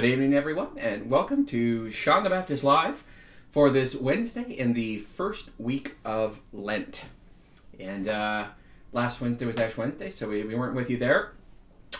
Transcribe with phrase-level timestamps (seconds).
[0.00, 3.04] Good evening, everyone, and welcome to Sean the Baptist Live
[3.50, 7.02] for this Wednesday in the first week of Lent.
[7.78, 8.46] And uh,
[8.94, 11.32] last Wednesday was Ash Wednesday, so we, we weren't with you there.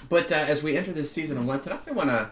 [0.09, 2.31] But uh, as we enter this season of Lent tonight, I want to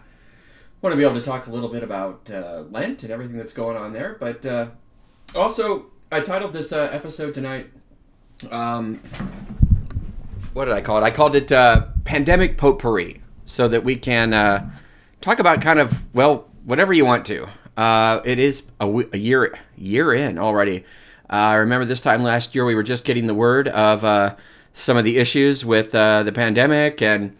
[0.81, 3.53] want to be able to talk a little bit about uh, Lent and everything that's
[3.53, 4.17] going on there.
[4.19, 4.69] But uh,
[5.35, 7.69] also, I titled this uh, episode tonight.
[8.49, 9.01] Um,
[10.53, 11.03] what did I call it?
[11.03, 14.33] I called it uh, "Pandemic Potpourri," so that we can
[15.21, 17.47] talk about kind of well whatever you want to.
[17.77, 20.83] Uh, it is a, w- a year year in already.
[21.29, 24.35] Uh, I remember this time last year we were just getting the word of uh,
[24.73, 27.35] some of the issues with uh, the pandemic and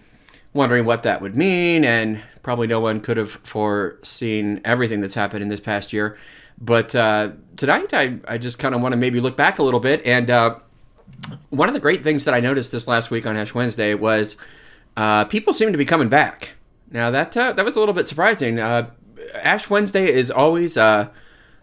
[0.54, 5.44] wondering what that would mean, and probably no one could have foreseen everything that's happened
[5.44, 6.18] in this past year.
[6.62, 9.80] But uh, tonight I, I just kind of want to maybe look back a little
[9.80, 10.30] bit and
[11.50, 14.38] one of the great things that I noticed this last week on Ash Wednesday was
[15.30, 16.50] people seem to be coming back.
[16.92, 18.60] Now that uh, that was a little bit surprising.
[18.60, 18.90] Uh,
[19.36, 21.10] Ash Wednesday is always uh,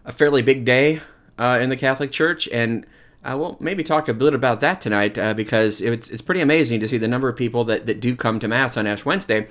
[0.05, 1.01] a fairly big day
[1.37, 2.85] uh, in the Catholic Church, and
[3.23, 6.79] I will maybe talk a bit about that tonight uh, because it's it's pretty amazing
[6.79, 9.47] to see the number of people that, that do come to Mass on Ash Wednesday.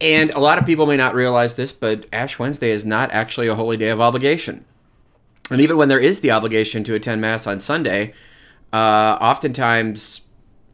[0.00, 3.46] And a lot of people may not realize this, but Ash Wednesday is not actually
[3.46, 4.64] a holy day of obligation.
[5.50, 8.14] And even when there is the obligation to attend Mass on Sunday,
[8.72, 10.22] uh, oftentimes,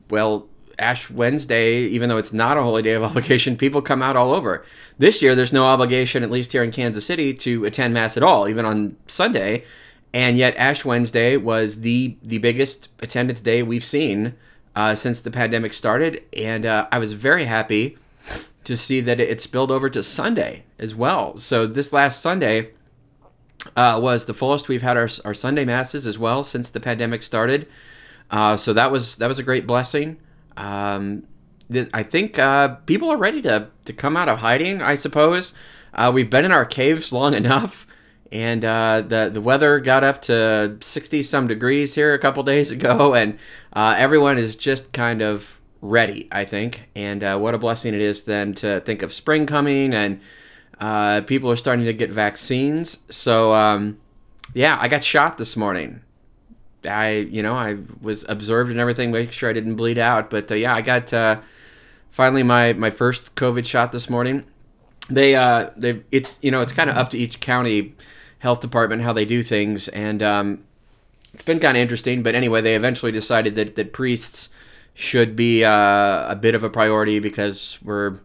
[0.09, 0.49] well,
[0.81, 4.35] Ash Wednesday, even though it's not a holy day of obligation, people come out all
[4.35, 4.65] over.
[4.99, 8.23] This year, there's no obligation, at least here in Kansas City, to attend Mass at
[8.23, 9.65] all, even on Sunday.
[10.13, 14.35] And yet, Ash Wednesday was the the biggest attendance day we've seen
[14.75, 17.97] uh, since the pandemic started, and uh, I was very happy
[18.65, 21.37] to see that it spilled over to Sunday as well.
[21.37, 22.71] So this last Sunday
[23.77, 27.23] uh, was the fullest we've had our, our Sunday masses as well since the pandemic
[27.23, 27.69] started.
[28.31, 30.19] Uh, so that was that was a great blessing.
[30.57, 31.27] Um,
[31.69, 34.83] this, I think uh, people are ready to to come out of hiding.
[34.83, 35.55] I suppose
[35.95, 37.87] uh, we've been in our caves long enough,
[38.33, 42.71] and uh, the the weather got up to sixty some degrees here a couple days
[42.73, 43.39] ago, and
[43.73, 46.29] uh, everyone is just kind of ready.
[46.33, 49.95] I think, and uh, what a blessing it is then to think of spring coming,
[49.95, 50.21] and
[50.81, 52.99] uh, people are starting to get vaccines.
[53.11, 53.99] So um,
[54.55, 56.01] yeah, I got shot this morning.
[56.85, 60.31] I, you know, I was observed and everything, make sure I didn't bleed out.
[60.31, 61.41] But uh, yeah, I got uh,
[62.11, 64.45] finally my my first COVID shot this morning.
[65.09, 67.95] They, uh, they, it's you know, it's kind of up to each county
[68.39, 70.65] health department how they do things, and um,
[71.35, 72.23] it's been kind of interesting.
[72.23, 74.49] But anyway, they eventually decided that that priests
[74.95, 78.19] should be uh, a bit of a priority because we're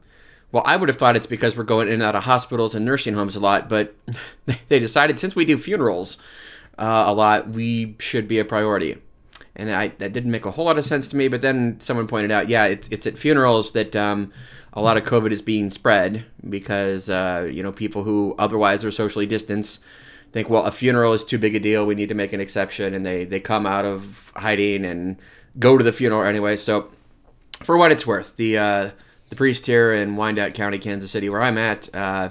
[0.51, 2.85] well, I would have thought it's because we're going in and out of hospitals and
[2.85, 3.93] nursing homes a lot, but
[4.69, 6.17] they decided since we do funerals
[6.77, 8.97] uh, a lot, we should be a priority.
[9.55, 11.27] And I, that didn't make a whole lot of sense to me.
[11.29, 14.33] But then someone pointed out, yeah, it's, it's at funerals that um,
[14.73, 18.91] a lot of COVID is being spread because uh, you know people who otherwise are
[18.91, 19.81] socially distanced
[20.31, 21.85] think, well, a funeral is too big a deal.
[21.85, 25.17] We need to make an exception, and they they come out of hiding and
[25.57, 26.57] go to the funeral anyway.
[26.57, 26.91] So,
[27.61, 28.89] for what it's worth, the uh,
[29.29, 32.29] the priest here in Wyandotte County, Kansas City, where I'm at, uh,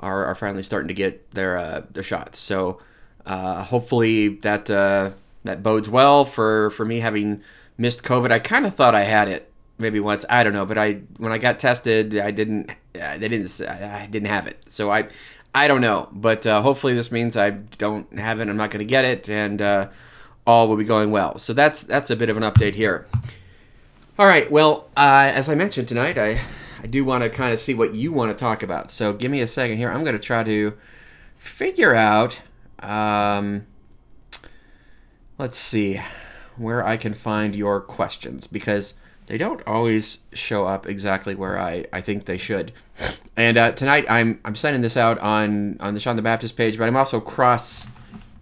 [0.00, 2.38] are, are finally starting to get their uh, their shots.
[2.38, 2.80] So
[3.26, 5.10] uh, hopefully that uh,
[5.44, 7.42] that bodes well for for me having
[7.78, 8.30] missed COVID.
[8.30, 10.24] I kind of thought I had it maybe once.
[10.28, 12.70] I don't know, but I when I got tested, I didn't.
[12.92, 13.60] They didn't.
[13.62, 14.62] I didn't have it.
[14.66, 15.08] So I.
[15.54, 18.48] I don't know, but uh, hopefully this means I don't have it.
[18.48, 19.90] I'm not going to get it, and uh,
[20.46, 21.36] all will be going well.
[21.36, 23.06] So that's that's a bit of an update here.
[24.18, 24.50] All right.
[24.50, 26.40] Well, uh, as I mentioned tonight, I
[26.82, 28.90] I do want to kind of see what you want to talk about.
[28.90, 29.90] So give me a second here.
[29.90, 30.72] I'm going to try to
[31.36, 32.40] figure out.
[32.82, 33.66] Um,
[35.38, 36.00] let's see
[36.56, 38.94] where I can find your questions because
[39.26, 42.72] they don't always show up exactly where I, I think they should.
[43.36, 46.76] And uh, tonight I'm I'm sending this out on on the Sean the Baptist page,
[46.76, 47.86] but I'm also cross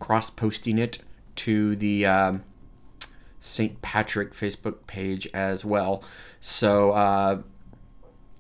[0.01, 0.99] cross posting it
[1.37, 2.43] to the um,
[3.41, 3.81] St.
[3.83, 6.03] Patrick Facebook page as well.
[6.41, 7.43] So uh,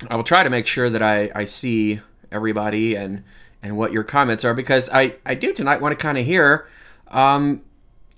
[0.08, 2.00] I will try to make sure that I, I see
[2.32, 3.25] everybody and
[3.62, 6.68] and what your comments are because I, I do tonight want to kind of hear
[7.08, 7.62] um,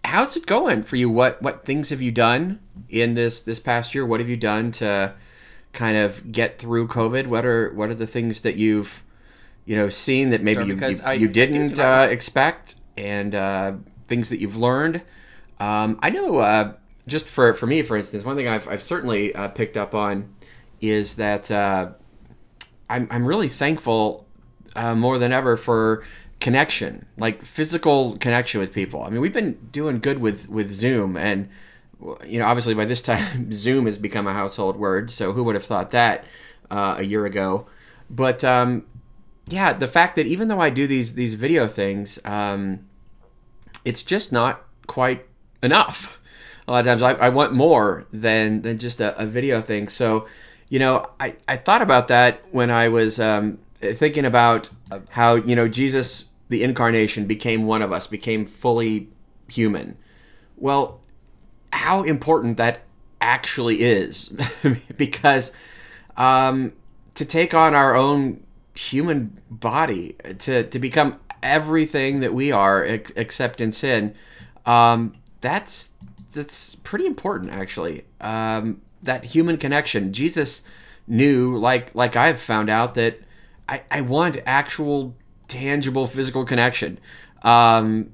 [0.05, 1.09] how's it going for you?
[1.11, 4.05] What what things have you done in this this past year?
[4.07, 5.15] What have you done to
[5.73, 7.27] kind of get through COVID?
[7.27, 9.03] What are what are the things that you've
[9.65, 13.73] you know seen that maybe you, you, I- you didn't uh, expect and uh,
[14.09, 15.03] things that you've learned?
[15.59, 16.75] Um, I know uh,
[17.07, 20.35] just for for me, for instance, one thing I've I've certainly uh, picked up on
[20.81, 21.91] is that uh,
[22.91, 24.27] I'm I'm really thankful
[24.77, 26.03] uh, more than ever for
[26.41, 29.03] connection, like physical connection with people.
[29.05, 31.49] I mean, we've been doing good with with Zoom, and
[32.27, 35.11] you know, obviously by this time, Zoom has become a household word.
[35.11, 36.25] So who would have thought that
[36.71, 37.67] uh, a year ago?
[38.11, 38.85] But um,
[39.49, 42.87] yeah, the fact that even though I do these these video things, um,
[43.85, 45.27] it's just not quite
[45.63, 46.21] enough.
[46.67, 49.89] A lot of times, I, I want more than than just a, a, video thing.
[49.89, 50.29] So,
[50.69, 54.69] you know, I, I thought about that when I was um, thinking about
[55.11, 59.09] how you know Jesus, the incarnation, became one of us, became fully
[59.49, 59.97] human.
[60.57, 61.01] Well,
[61.73, 62.83] how important that
[63.21, 64.33] actually is,
[64.97, 65.53] because
[66.17, 66.73] um,
[67.15, 68.43] to take on our own
[68.75, 74.15] human body to to become everything that we are ex- except in sin
[74.67, 75.91] um, that's
[76.33, 78.05] that's pretty important actually.
[78.21, 80.13] Um, that human connection.
[80.13, 80.63] Jesus
[81.09, 83.19] knew like like i've found out that
[83.73, 85.15] i, I want actual
[85.49, 86.99] tangible physical connection
[87.43, 88.11] um,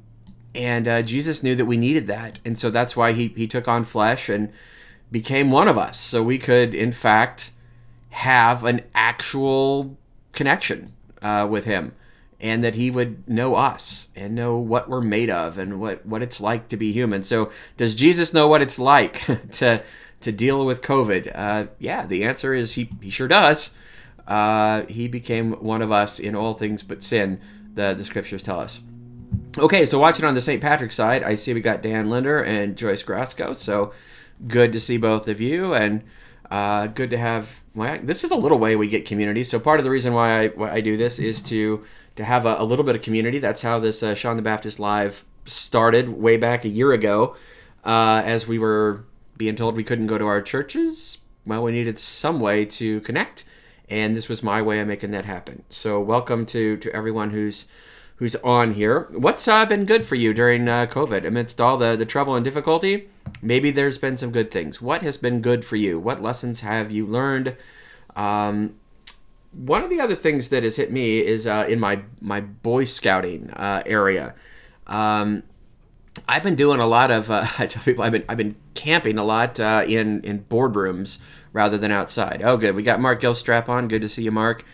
[0.54, 3.68] and uh, jesus knew that we needed that and so that's why he, he took
[3.68, 4.52] on flesh and
[5.10, 7.50] became one of us so we could in fact
[8.10, 9.96] have an actual
[10.32, 11.94] connection uh, with him
[12.40, 16.22] and that he would know us and know what we're made of and what, what
[16.22, 17.22] it's like to be human.
[17.22, 19.82] So, does Jesus know what it's like to
[20.20, 21.32] to deal with COVID?
[21.34, 23.70] Uh, yeah, the answer is he, he sure does.
[24.28, 27.40] Uh, he became one of us in all things but sin,
[27.74, 28.80] the, the scriptures tell us.
[29.58, 30.62] Okay, so watching on the St.
[30.62, 33.56] Patrick side, I see we got Dan Linder and Joyce Grasco.
[33.56, 33.92] So,
[34.46, 35.74] good to see both of you.
[35.74, 36.04] And
[36.50, 37.60] uh, good to have.
[37.74, 39.44] Well, this is a little way we get community.
[39.44, 41.84] So part of the reason why I, why I do this is to
[42.16, 43.38] to have a, a, little bit of community.
[43.38, 47.36] That's how this uh, Sean the Baptist live started way back a year ago,
[47.84, 49.04] uh, as we were
[49.36, 51.18] being told we couldn't go to our churches.
[51.46, 53.44] Well, we needed some way to connect,
[53.90, 55.62] and this was my way of making that happen.
[55.68, 57.66] So welcome to to everyone who's
[58.16, 59.08] who's on here.
[59.12, 62.44] What's uh, been good for you during uh, COVID amidst all the, the trouble and
[62.44, 63.08] difficulty?
[63.40, 64.82] Maybe there's been some good things.
[64.82, 65.98] What has been good for you?
[66.00, 67.56] What lessons have you learned?
[68.16, 68.74] Um,
[69.52, 72.84] one of the other things that has hit me is uh, in my my Boy
[72.84, 74.34] Scouting uh, area.
[74.86, 75.44] Um,
[76.26, 77.30] I've been doing a lot of.
[77.30, 81.18] Uh, I tell people I've been I've been camping a lot uh, in in boardrooms
[81.52, 82.42] rather than outside.
[82.42, 82.74] Oh, good.
[82.74, 83.88] We got Mark Gilstrap on.
[83.88, 84.64] Good to see you, Mark.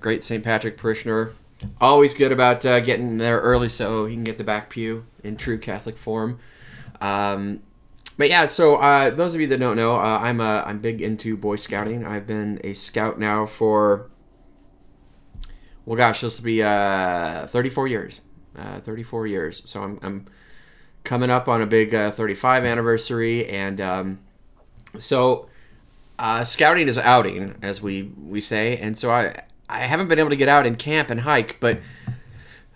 [0.00, 0.42] Great St.
[0.42, 1.32] Patrick parishioner
[1.80, 5.36] always good about uh, getting there early so he can get the back pew in
[5.36, 6.38] true Catholic form.
[7.00, 7.62] Um,
[8.18, 11.02] but yeah, so uh, those of you that don't know, uh, I'm uh, I'm big
[11.02, 12.04] into Boy Scouting.
[12.04, 14.10] I've been a scout now for
[15.84, 18.20] well, gosh, this will be uh, 34 years.
[18.56, 19.62] Uh, 34 years.
[19.66, 20.26] So I'm, I'm
[21.04, 24.20] coming up on a big uh, 35 anniversary, and um,
[24.98, 25.48] so
[26.44, 30.36] scouting is outing, as we we say, and so I I haven't been able to
[30.36, 31.80] get out and camp and hike, but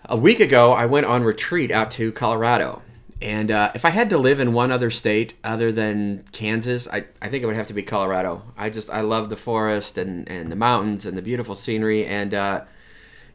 [0.05, 2.81] a week ago I went on retreat out to Colorado.
[3.21, 7.05] And uh, if I had to live in one other state other than Kansas, I,
[7.21, 8.41] I think it would have to be Colorado.
[8.57, 12.03] I just, I love the forest and, and the mountains and the beautiful scenery.
[12.07, 12.63] And, uh,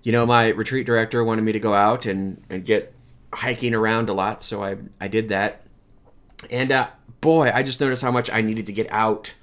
[0.03, 2.95] you know, my retreat director wanted me to go out and, and get
[3.33, 4.43] hiking around a lot.
[4.43, 5.65] So I, I did that.
[6.51, 6.89] And uh,
[7.21, 9.35] boy, I just noticed how much I needed to get out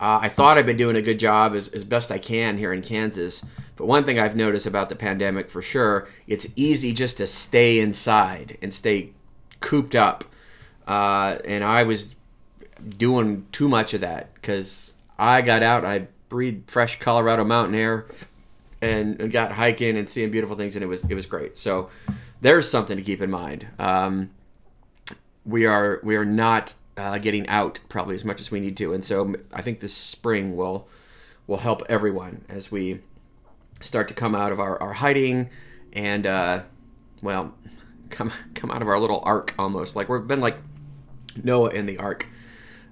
[0.00, 2.72] uh, I thought I've been doing a good job as, as best I can here
[2.72, 3.44] in Kansas.
[3.76, 7.80] But one thing I've noticed about the pandemic for sure, it's easy just to stay
[7.80, 9.12] inside and stay
[9.60, 10.24] cooped up.
[10.86, 12.14] Uh, and I was
[12.96, 18.06] doing too much of that because I got out, I breathed fresh Colorado mountain air,
[18.82, 21.56] and, got hiking and seeing beautiful things, and it was it was great.
[21.56, 21.90] So
[22.40, 23.66] there's something to keep in mind.
[23.78, 24.30] Um,
[25.44, 28.92] we are we are not uh, getting out probably as much as we need to.
[28.92, 30.86] And so I think this spring will
[31.46, 33.00] will help everyone as we
[33.80, 35.48] start to come out of our, our hiding
[35.94, 36.62] and uh,
[37.22, 37.54] well
[38.10, 40.58] come come out of our little ark almost like we've been like
[41.42, 42.26] Noah in the ark.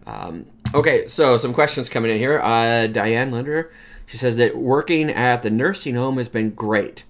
[0.06, 2.40] Um, okay, so some questions coming in here.
[2.40, 3.70] Uh, Diane Linder,
[4.06, 7.04] she says that working at the nursing home has been great.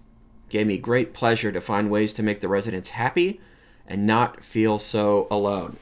[0.49, 3.41] Gave me great pleasure to find ways to make the residents happy
[3.87, 5.77] and not feel so alone.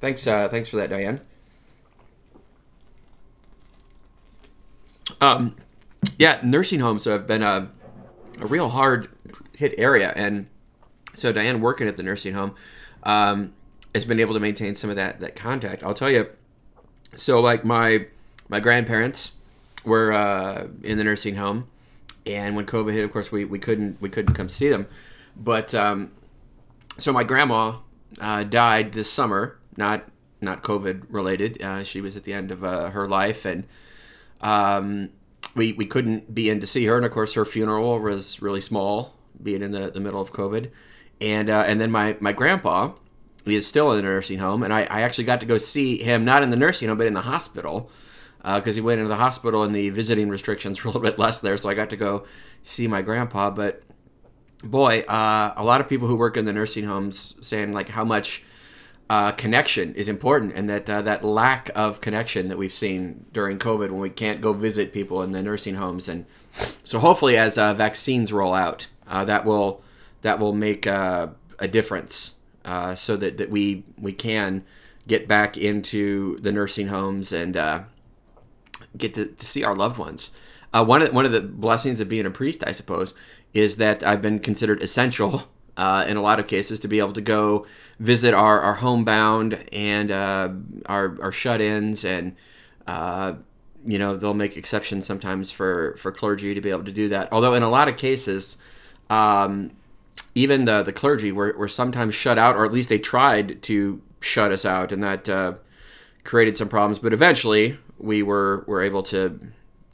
[0.00, 1.20] Thanks, uh, thanks for that, Diane.
[5.20, 5.56] Um,
[6.18, 7.70] yeah, nursing homes have been a,
[8.40, 9.08] a real hard
[9.56, 10.48] hit area, and
[11.14, 12.54] so Diane working at the nursing home
[13.02, 13.54] um,
[13.94, 15.82] has been able to maintain some of that that contact.
[15.82, 16.28] I'll tell you.
[17.14, 18.06] So, like my
[18.48, 19.32] my grandparents
[19.84, 21.68] were uh, in the nursing home,
[22.26, 24.86] and when COVID hit, of course, we, we couldn't we couldn't come see them.
[25.36, 26.12] But um,
[26.98, 27.78] so my grandma
[28.20, 30.04] uh, died this summer, not
[30.40, 31.62] not COVID related.
[31.62, 33.64] Uh, she was at the end of uh, her life, and
[34.40, 35.10] um,
[35.54, 36.96] we we couldn't be in to see her.
[36.96, 40.70] And of course, her funeral was really small, being in the, the middle of COVID.
[41.20, 42.92] And uh, and then my my grandpa
[43.44, 45.98] he is still in the nursing home, and I, I actually got to go see
[45.98, 47.90] him not in the nursing home but in the hospital.
[48.42, 51.40] because he went into the hospital and the visiting restrictions were a little bit less
[51.40, 52.26] there, so I got to go
[52.64, 53.50] see my grandpa.
[53.50, 53.82] But
[54.64, 58.04] boy, uh, a lot of people who work in the nursing homes saying like how
[58.04, 58.42] much
[59.08, 63.58] uh, connection is important, and that uh, that lack of connection that we've seen during
[63.58, 66.26] COVID when we can't go visit people in the nursing homes, and
[66.82, 69.80] so hopefully as uh, vaccines roll out, uh, that will
[70.22, 71.28] that will make uh,
[71.60, 72.34] a difference,
[72.94, 74.64] so that, that we we can
[75.06, 77.54] get back into the nursing homes and
[78.96, 80.32] get to, to see our loved ones.
[80.72, 83.14] one of one of the blessings of being a priest, I suppose,
[83.54, 85.44] is that I've been considered essential
[85.76, 87.66] uh, in a lot of cases to be able to go
[88.00, 90.50] visit our, our homebound and uh,
[90.86, 92.36] our, our shut-ins and
[92.86, 93.34] uh,
[93.84, 97.28] you know they'll make exceptions sometimes for, for clergy to be able to do that.
[97.32, 98.56] Although in a lot of cases
[99.10, 99.72] um,
[100.34, 104.02] even the, the clergy were, were sometimes shut out or at least they tried to
[104.20, 105.54] shut us out and that uh,
[106.24, 106.98] created some problems.
[106.98, 109.40] But eventually we were, were able to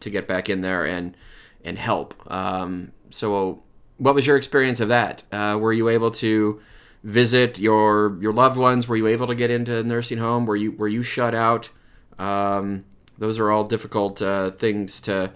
[0.00, 1.16] to get back in there and
[1.64, 2.14] and help.
[2.30, 3.62] Um, so
[4.02, 5.22] what was your experience of that?
[5.30, 6.60] Uh, were you able to
[7.04, 8.88] visit your your loved ones?
[8.88, 10.44] Were you able to get into a nursing home?
[10.44, 11.70] Were you were you shut out?
[12.18, 12.84] Um,
[13.16, 15.30] those are all difficult uh, things to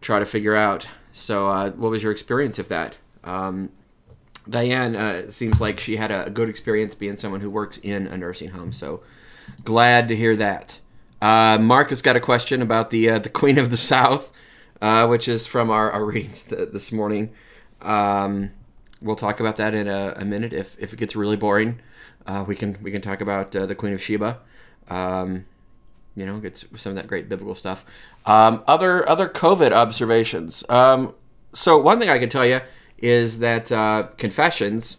[0.00, 0.88] try to figure out.
[1.12, 2.98] So, uh, what was your experience of that?
[3.22, 3.70] Um,
[4.48, 8.16] Diane uh, seems like she had a good experience being someone who works in a
[8.16, 8.72] nursing home.
[8.72, 9.02] So,
[9.64, 10.80] glad to hear that.
[11.22, 14.32] Uh, Mark has got a question about the uh, the Queen of the South,
[14.80, 17.30] which is from our, our readings th- this morning.
[17.82, 18.50] Um,
[19.00, 20.52] we'll talk about that in a, a, minute.
[20.52, 21.80] If, if it gets really boring,
[22.26, 24.38] uh, we can we can talk about uh, the Queen of Sheba.
[24.88, 25.46] Um,
[26.14, 27.84] you know, get some of that great biblical stuff.
[28.26, 30.64] Um, other other COVID observations.
[30.68, 31.14] Um,
[31.52, 32.60] so one thing I can tell you
[32.98, 34.98] is that uh, confessions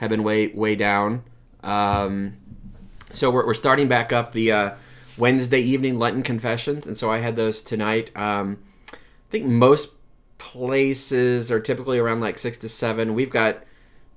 [0.00, 1.24] have been way way down.
[1.62, 2.36] Um,
[3.10, 4.70] so we're, we're starting back up the uh,
[5.16, 8.16] Wednesday evening Lenten confessions, and so I had those tonight.
[8.16, 8.58] Um,
[8.92, 8.96] I
[9.30, 9.92] think most
[10.40, 13.14] places are typically around like six to seven.
[13.14, 13.62] We've got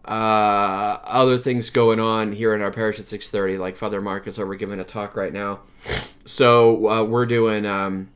[0.06, 3.58] uh, other things going on here in our parish at six thirty.
[3.58, 5.60] Like Father Marcus over giving a talk right now,
[6.26, 8.08] so uh, we're doing um,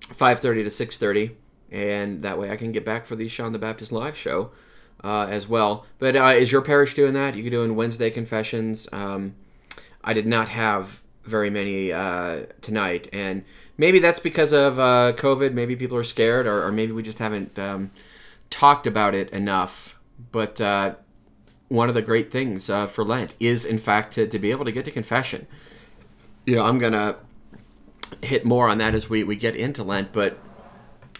[0.00, 1.36] five thirty to six thirty,
[1.70, 4.50] and that way I can get back for the Sean the Baptist live show
[5.02, 5.86] uh, as well.
[5.98, 7.36] But uh, is your parish doing that?
[7.36, 8.88] You doing Wednesday confessions?
[8.92, 9.36] Um,
[10.02, 13.44] I did not have very many uh, tonight, and
[13.76, 15.52] maybe that's because of uh, COVID.
[15.52, 17.90] Maybe people are scared, or, or maybe we just haven't um,
[18.50, 19.94] talked about it enough.
[20.32, 20.94] But uh,
[21.68, 24.64] one of the great things uh, for Lent is, in fact, to, to be able
[24.64, 25.46] to get to confession.
[26.46, 27.16] You know, I'm gonna
[28.22, 30.38] hit more on that as we, we get into Lent, but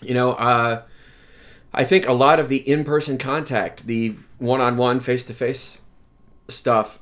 [0.00, 0.83] you know, uh,
[1.73, 5.79] I think a lot of the in-person contact, the one-on-one, face-to-face
[6.49, 6.99] stuff,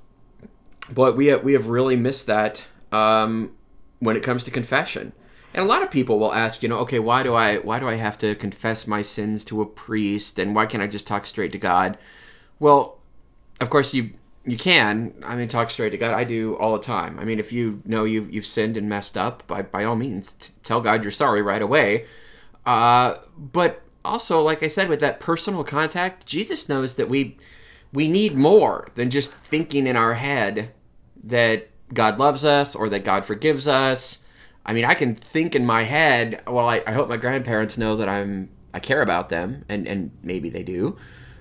[0.93, 3.57] but we have, we have really missed that um,
[3.99, 5.13] when it comes to confession.
[5.55, 7.89] And a lot of people will ask, you know, okay, why do I why do
[7.89, 11.25] I have to confess my sins to a priest and why can't I just talk
[11.25, 11.97] straight to God?
[12.59, 12.99] Well,
[13.61, 14.11] of course you
[14.45, 15.15] you can.
[15.25, 16.15] I mean, talk straight to God.
[16.15, 17.19] I do all the time.
[17.19, 20.35] I mean, if you know you've you've sinned and messed up, by by all means,
[20.35, 22.05] t- tell God you're sorry right away.
[22.65, 27.39] Uh, but also, like I said, with that personal contact, Jesus knows that we
[27.93, 30.73] we need more than just thinking in our head
[31.25, 34.19] that God loves us or that God forgives us.
[34.65, 37.97] I mean, I can think in my head, well, I, I hope my grandparents know
[37.97, 40.99] that I'm I care about them, and, and maybe they do,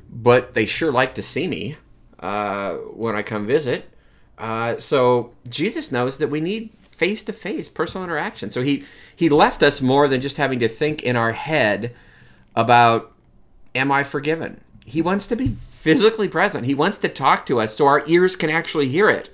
[0.09, 1.75] but they sure like to see me
[2.19, 3.89] uh, when I come visit.
[4.37, 8.51] Uh, so Jesus knows that we need face to face personal interaction.
[8.51, 11.93] So he he left us more than just having to think in our head
[12.55, 13.11] about
[13.73, 14.61] am I forgiven.
[14.85, 16.65] He wants to be physically present.
[16.65, 19.29] He wants to talk to us so our ears can actually hear it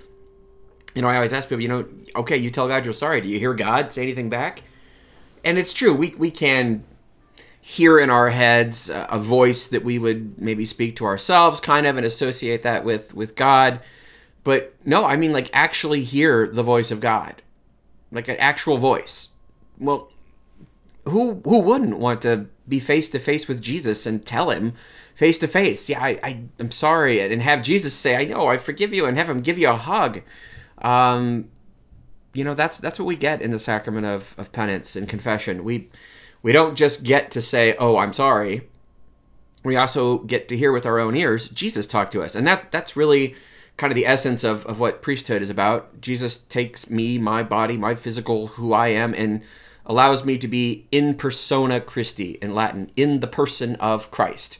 [0.95, 3.21] you know, I always ask people, you know, okay, you tell God you're sorry.
[3.21, 4.63] Do you hear God say anything back?
[5.43, 5.93] And it's true.
[5.93, 6.83] We we can
[7.61, 11.97] hear in our heads a voice that we would maybe speak to ourselves, kind of,
[11.97, 13.79] and associate that with with God.
[14.43, 17.41] But no, I mean like actually hear the voice of God,
[18.11, 19.29] like an actual voice.
[19.79, 20.11] Well,
[21.05, 24.73] who who wouldn't want to be face to face with Jesus and tell him
[25.15, 28.57] face to face, yeah, I, I I'm sorry, and have Jesus say, I know, I
[28.57, 30.21] forgive you, and have him give you a hug
[30.81, 31.49] um,
[32.33, 35.63] you know that's that's what we get in the sacrament of, of penance and confession.
[35.63, 35.89] We
[36.41, 38.67] we don't just get to say, "Oh, I'm sorry."
[39.63, 42.71] We also get to hear with our own ears Jesus talk to us, and that
[42.71, 43.35] that's really
[43.77, 46.01] kind of the essence of, of what priesthood is about.
[46.01, 49.41] Jesus takes me, my body, my physical, who I am, and
[49.85, 54.57] allows me to be in persona Christi in Latin, in the person of Christ.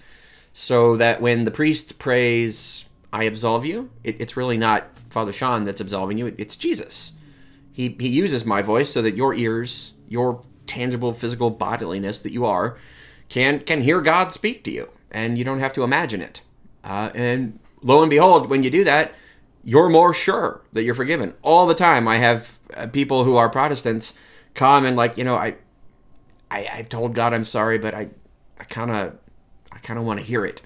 [0.53, 5.65] So that when the priest prays, I absolve you, it, it's really not Father Sean
[5.65, 6.33] that's absolving you.
[6.37, 7.13] It's Jesus.
[7.73, 12.45] He, he uses my voice so that your ears, your tangible physical bodiliness that you
[12.45, 12.77] are
[13.27, 16.41] can can hear God speak to you, and you don't have to imagine it.
[16.83, 19.13] Uh, and lo and behold, when you do that,
[19.63, 21.33] you're more sure that you're forgiven.
[21.41, 24.15] All the time, I have uh, people who are Protestants
[24.53, 25.55] come and like, you know, I,
[26.49, 28.09] I I've told God I'm sorry, but I,
[28.59, 29.17] I kind of,
[29.71, 30.61] I kind of want to hear it.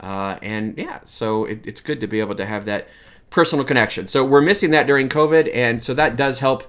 [0.00, 2.88] Uh, and yeah, so it, it's good to be able to have that
[3.30, 4.06] personal connection.
[4.06, 6.64] So we're missing that during COVID, and so that does help.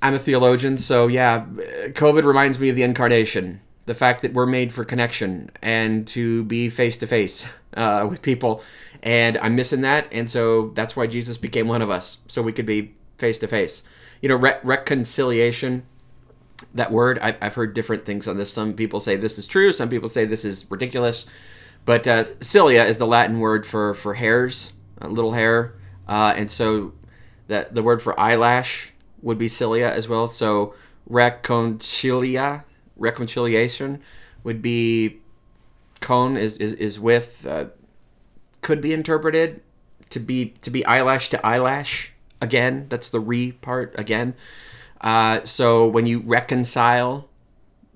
[0.00, 4.46] I'm a theologian, so yeah, COVID reminds me of the incarnation, the fact that we're
[4.46, 8.62] made for connection and to be face to face with people,
[9.02, 12.52] and I'm missing that, and so that's why Jesus became one of us, so we
[12.52, 13.82] could be face to face.
[14.20, 15.84] You know, re- reconciliation.
[16.74, 18.52] That word, I, I've heard different things on this.
[18.52, 19.72] Some people say this is true.
[19.72, 21.26] Some people say this is ridiculous.
[21.84, 25.74] But uh, cilia is the Latin word for for hairs, a little hair,
[26.06, 26.92] uh, and so
[27.48, 30.28] that the word for eyelash would be cilia as well.
[30.28, 30.74] So
[31.10, 32.64] reconcilia,
[32.96, 34.00] reconciliation,
[34.44, 35.18] would be
[36.00, 37.66] cone is is, is with uh,
[38.60, 39.62] could be interpreted
[40.10, 42.86] to be to be eyelash to eyelash again.
[42.88, 44.34] That's the re part again.
[45.00, 47.28] Uh, so when you reconcile,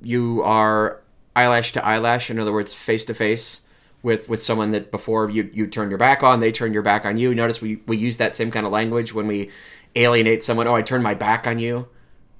[0.02, 1.02] you are
[1.36, 2.30] eyelash to eyelash.
[2.30, 3.62] In other words, face to face
[4.06, 7.04] with with someone that before you you turned your back on, they turned your back
[7.04, 7.34] on you.
[7.34, 9.50] Notice we we use that same kind of language when we
[9.96, 10.68] alienate someone.
[10.68, 11.88] Oh, I turned my back on you.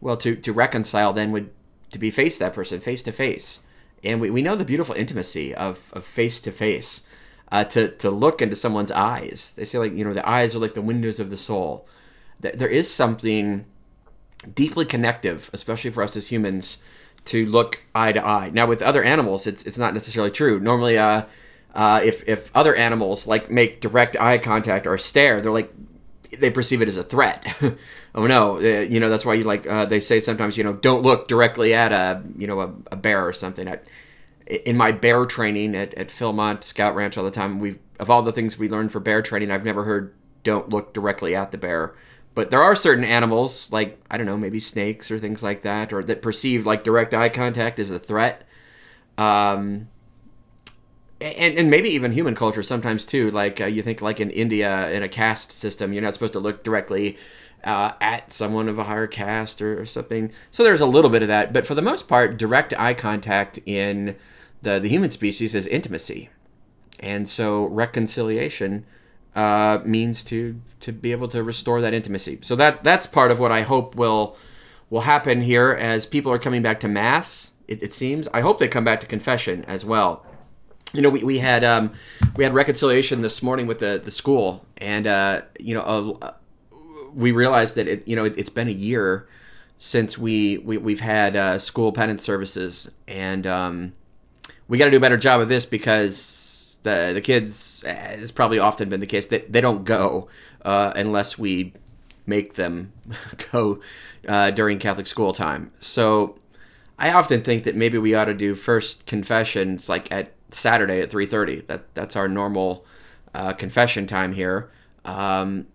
[0.01, 1.51] Well, to to reconcile then would
[1.91, 3.63] to be face that person face to face,
[4.05, 7.03] and we, we know the beautiful intimacy of of face to face.
[7.51, 9.53] To to look into someone's eyes.
[9.57, 11.89] They say like you know the eyes are like the windows of the soul.
[12.39, 13.67] That There is something
[14.55, 16.79] deeply connective, especially for us as humans,
[17.25, 18.51] to look eye to eye.
[18.53, 20.61] Now, with other animals, it's it's not necessarily true.
[20.61, 21.23] Normally, uh,
[21.77, 25.71] uh, if if other animals like make direct eye contact or stare, they're like
[26.39, 27.47] they perceive it as a threat.
[28.15, 30.73] oh no, uh, you know that's why you like uh, they say sometimes you know
[30.73, 33.69] don't look directly at a you know a, a bear or something.
[33.69, 33.79] I,
[34.47, 38.23] in my bear training at, at Philmont Scout Ranch all the time, we of all
[38.23, 41.59] the things we learned for bear training, I've never heard don't look directly at the
[41.59, 41.95] bear.
[42.35, 45.93] But there are certain animals, like I don't know, maybe snakes or things like that,
[45.93, 48.45] or that perceive like direct eye contact as a threat.
[49.19, 49.89] Um,
[51.21, 53.31] and, and maybe even human culture sometimes too.
[53.31, 56.41] Like uh, you think, like in India, in a caste system, you're not supposed to
[56.41, 57.17] look directly
[57.65, 60.31] uh, at someone of a higher caste or, or, something.
[60.51, 63.59] So there's a little bit of that, but for the most part, direct eye contact
[63.67, 64.17] in
[64.63, 66.31] the the human species is intimacy,
[67.01, 68.85] and so reconciliation
[69.35, 72.39] uh, means to to be able to restore that intimacy.
[72.43, 74.37] So that that's part of what I hope will
[74.91, 77.53] will happen here as people are coming back to mass.
[77.67, 78.29] It, it seems.
[78.33, 80.25] I hope they come back to confession as well
[80.93, 81.93] you know, we, we had um,
[82.37, 86.33] we had reconciliation this morning with the the school, and uh, you know, uh,
[87.15, 89.29] we realized that it you know it, has been a year
[89.79, 93.93] since we, we we've had uh, school penance services, and um,
[94.69, 98.59] we got to do a better job of this because the the kids has probably
[98.59, 100.29] often been the case that they don't go
[100.65, 101.73] uh, unless we
[102.27, 102.93] make them
[103.53, 103.81] go
[104.29, 105.71] uh, during Catholic school time.
[105.81, 106.37] So
[106.99, 111.11] I often think that maybe we ought to do first confessions like at Saturday at
[111.11, 111.67] 3:30.
[111.67, 112.85] That that's our normal
[113.35, 114.71] uh, confession time here.
[115.05, 115.67] Um,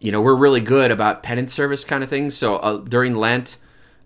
[0.00, 2.36] you know, we're really good about penance service kind of things.
[2.36, 3.56] So uh, during Lent,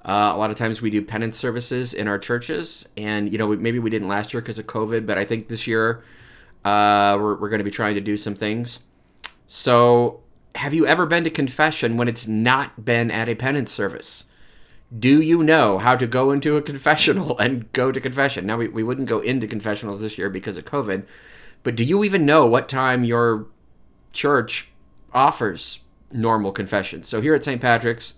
[0.05, 3.49] uh, a lot of times we do penance services in our churches, and you know,
[3.57, 6.05] maybe we didn't last year because of COVID, but I think this year
[6.65, 8.81] uh, we're we're going to be trying to do some things.
[9.47, 10.21] So,
[10.55, 14.25] have you ever been to confession when it's not been at a penance service?
[14.97, 18.47] Do you know how to go into a confessional and go to confession?
[18.47, 21.05] Now, we, we wouldn't go into confessionals this year because of COVID,
[21.63, 23.47] but do you even know what time your
[24.13, 24.69] church
[25.13, 27.03] offers normal confession?
[27.03, 27.61] So here at St.
[27.61, 28.15] Patrick's,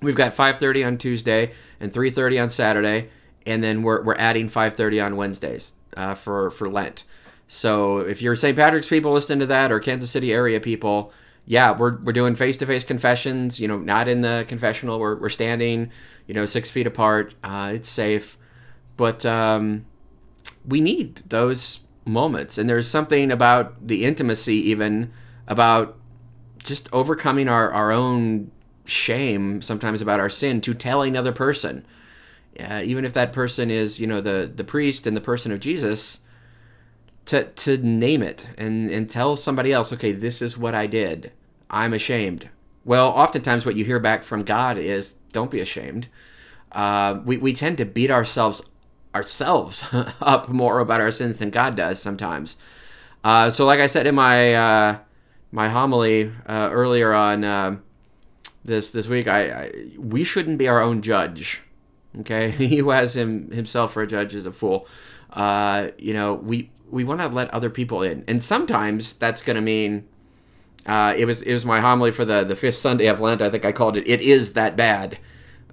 [0.00, 3.08] we've got 5.30 on Tuesday and 3.30 on Saturday,
[3.46, 7.04] and then we're, we're adding 5.30 on Wednesdays uh, for, for Lent.
[7.48, 8.56] So if you're St.
[8.56, 11.12] Patrick's people listening to that or Kansas City area people,
[11.50, 13.58] yeah, we're we're doing face to face confessions.
[13.58, 15.00] You know, not in the confessional.
[15.00, 15.90] We're we're standing,
[16.28, 17.34] you know, six feet apart.
[17.42, 18.38] Uh, it's safe,
[18.96, 19.84] but um,
[20.64, 22.56] we need those moments.
[22.56, 25.12] And there's something about the intimacy, even
[25.48, 25.98] about
[26.58, 28.52] just overcoming our our own
[28.84, 31.84] shame sometimes about our sin to tell another person,
[32.60, 35.58] uh, even if that person is you know the the priest and the person of
[35.58, 36.20] Jesus
[37.24, 41.30] to to name it and and tell somebody else okay this is what i did
[41.70, 42.48] I'm ashamed.
[42.84, 46.08] Well, oftentimes what you hear back from God is, don't be ashamed.
[46.72, 48.62] Uh, we, we tend to beat ourselves
[49.14, 49.84] ourselves
[50.20, 52.56] up more about our sins than God does sometimes.
[53.24, 54.98] Uh, so, like I said in my uh,
[55.52, 57.76] my homily uh, earlier on uh,
[58.64, 59.28] this this week.
[59.28, 61.62] I, I we shouldn't be our own judge.
[62.20, 64.86] Okay, he who has him himself for a judge is a fool.
[65.30, 69.56] Uh, you know, we we want to let other people in, and sometimes that's going
[69.56, 70.06] to mean.
[70.90, 73.40] Uh, it was it was my homily for the the fifth Sunday of Lent.
[73.40, 75.18] I think I called it "It Is That Bad,"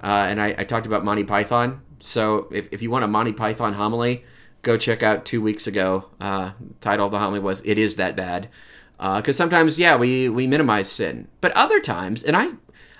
[0.04, 1.82] uh, and I, I talked about Monty Python.
[2.00, 4.24] So if, if you want a Monty Python homily,
[4.62, 6.06] go check out two weeks ago.
[6.22, 6.52] Uh,
[6.82, 8.48] title of the homily was "It Is That Bad,"
[8.92, 12.50] because uh, sometimes yeah we we minimize sin, but other times, and I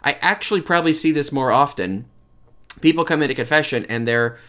[0.04, 2.06] I actually probably see this more often.
[2.82, 4.40] People come into confession and they're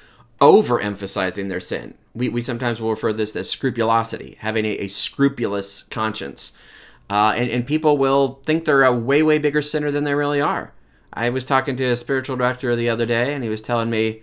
[0.40, 1.96] overemphasizing their sin.
[2.14, 6.52] We, we sometimes will refer to this as scrupulosity, having a, a scrupulous conscience.
[7.10, 10.40] Uh, and, and people will think they're a way, way bigger sinner than they really
[10.40, 10.72] are.
[11.12, 14.22] I was talking to a spiritual director the other day, and he was telling me,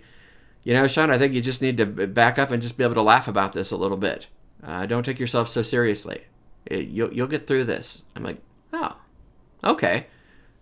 [0.62, 2.94] you know, Sean, I think you just need to back up and just be able
[2.94, 4.28] to laugh about this a little bit.
[4.62, 6.22] Uh, don't take yourself so seriously.
[6.66, 8.02] It, you'll, you'll get through this.
[8.14, 8.38] I'm like,
[8.72, 8.96] oh,
[9.64, 10.06] okay.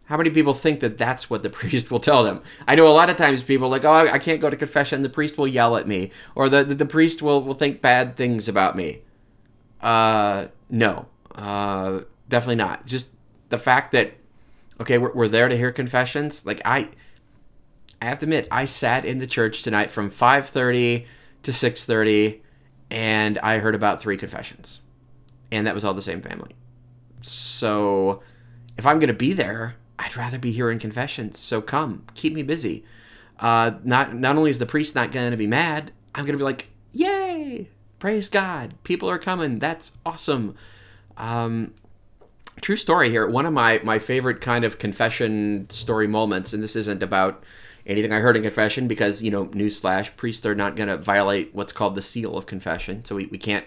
[0.07, 2.43] How many people think that that's what the priest will tell them?
[2.67, 5.03] I know a lot of times people are like, oh, I can't go to confession.
[5.03, 8.17] The priest will yell at me, or the the, the priest will will think bad
[8.17, 9.01] things about me.
[9.81, 12.87] Uh, no, uh, definitely not.
[12.87, 13.11] Just
[13.49, 14.15] the fact that
[14.81, 16.45] okay, we're, we're there to hear confessions.
[16.45, 16.91] Like I,
[18.03, 21.07] I have to admit, I sat in the church tonight from five thirty
[21.43, 22.43] to six thirty,
[22.91, 24.81] and I heard about three confessions,
[25.53, 26.55] and that was all the same family.
[27.23, 28.23] So,
[28.77, 31.39] if I'm gonna be there I'd rather be hearing confessions.
[31.39, 32.85] So come, keep me busy.
[33.39, 36.71] Uh, not not only is the priest not to be mad, I'm to be like,
[36.93, 39.59] yay, praise God, people are coming.
[39.59, 40.57] That's awesome.
[41.17, 41.75] Um,
[42.61, 43.27] true story here.
[43.27, 47.45] One of my my favorite kind of confession story moments, and this isn't about
[47.87, 51.55] anything I heard in confession because you know, newsflash, priests are not going to violate
[51.55, 53.67] what's called the seal of confession, so we, we can't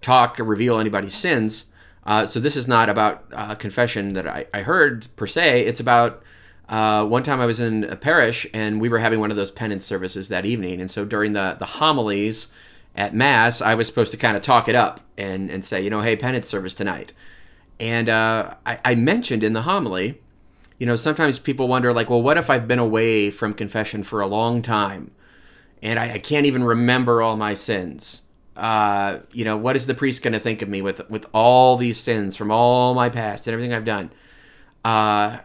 [0.00, 1.66] talk or reveal anybody's sins.
[2.04, 5.64] Uh, so this is not about uh, confession that I, I, heard per se.
[5.64, 6.22] It's about
[6.68, 9.50] uh, one time I was in a parish and we were having one of those
[9.50, 10.82] penance services that evening.
[10.82, 12.48] And so during the, the homilies
[12.94, 15.88] at Mass, I was supposed to kind of talk it up and, and say, you
[15.88, 17.14] know, hey, penance service tonight.
[17.80, 20.20] And uh, I, I mentioned in the homily,
[20.78, 24.20] you know, sometimes people wonder, like, well, what if I've been away from confession for
[24.20, 25.10] a long time
[25.82, 28.22] and I, I can't even remember all my sins?
[28.56, 31.76] uh, you know, what is the priest going to think of me with with all
[31.76, 34.10] these sins from all my past and everything I've done?
[34.84, 35.38] Uh,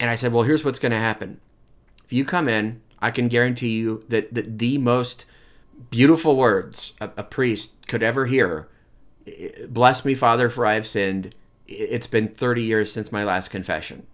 [0.00, 1.40] and I said, well, here's what's going to happen.
[2.04, 5.24] If you come in, I can guarantee you that, that the most
[5.90, 8.68] beautiful words a, a priest could ever hear,
[9.68, 11.34] bless me, Father, for I have sinned.
[11.68, 14.06] It's been 30 years since my last confession.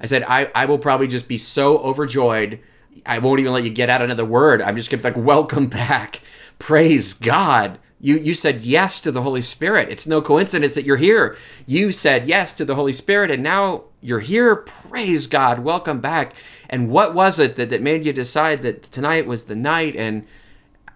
[0.00, 2.60] I said, I, I will probably just be so overjoyed.
[3.04, 4.62] I won't even let you get out another word.
[4.62, 6.20] I'm just going to be like, welcome back
[6.60, 7.78] Praise God.
[8.00, 9.88] You, you said yes to the Holy Spirit.
[9.88, 11.36] It's no coincidence that you're here.
[11.66, 14.54] You said yes to the Holy Spirit, and now you're here.
[14.54, 15.60] Praise God.
[15.60, 16.34] Welcome back.
[16.68, 19.96] And what was it that, that made you decide that tonight was the night?
[19.96, 20.26] And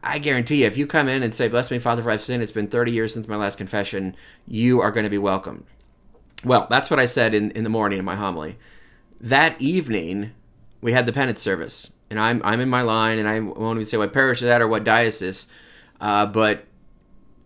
[0.03, 2.43] I guarantee you, if you come in and say, Bless me, Father, for I've sinned,
[2.43, 4.15] it's been 30 years since my last confession,
[4.47, 5.65] you are going to be welcomed.
[6.43, 8.59] Well, that's what I said in, in the morning in my homily.
[9.21, 10.33] That evening,
[10.81, 13.87] we had the penance service and I'm I'm in my line, and I won't even
[13.87, 15.47] say what parish is at or what diocese,
[16.01, 16.65] uh, but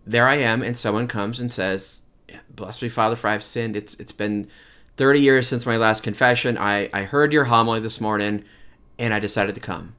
[0.07, 2.03] there I am, and someone comes and says,
[2.51, 3.77] "Bless me, Father, for I've sinned.
[3.77, 4.49] It's it's been
[4.97, 6.59] 30 years since my last confession.
[6.59, 8.45] I I heard your homily this morning,
[8.99, 9.95] and I decided to come."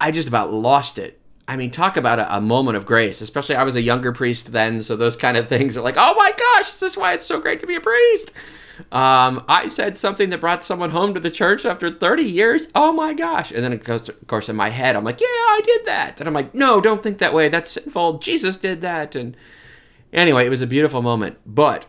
[0.00, 1.20] I just about lost it.
[1.46, 3.20] I mean, talk about a, a, moment of grace.
[3.20, 6.14] Especially, I was a younger priest then, so those kind of things are like, oh
[6.14, 8.32] my gosh, this is why it's so great to be a priest.
[8.90, 12.66] Um, I said something that brought someone home to the church after 30 years.
[12.74, 13.52] Oh my gosh.
[13.52, 16.20] And then it goes, of course, in my head, I'm like, yeah, I did that.
[16.20, 17.48] And I'm like, no, don't think that way.
[17.48, 18.18] That's sinful.
[18.18, 19.14] Jesus did that.
[19.14, 19.36] And
[20.12, 21.38] anyway, it was a beautiful moment.
[21.46, 21.86] But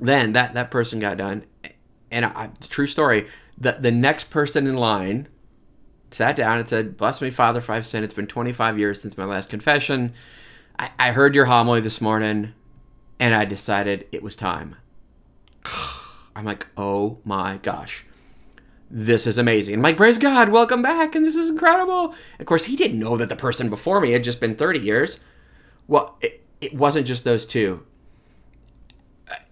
[0.00, 1.44] then that, that person got done.
[2.10, 5.28] And I, true story, the, the next person in line
[6.10, 8.04] sat down and said, Bless me, Father, for I've sinned.
[8.04, 10.14] It's been 25 years since my last confession.
[10.78, 12.52] I, I heard your homily this morning,
[13.18, 14.76] and I decided it was time.
[16.36, 18.04] I'm like, oh my gosh,
[18.90, 19.76] this is amazing.
[19.76, 22.14] I'm like, praise God, welcome back, and this is incredible.
[22.38, 25.18] Of course, he didn't know that the person before me had just been 30 years.
[25.88, 27.84] Well, it, it wasn't just those two.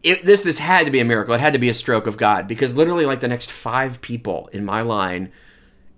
[0.02, 1.34] It, this this had to be a miracle.
[1.34, 4.48] It had to be a stroke of God because literally, like the next five people
[4.52, 5.32] in my line,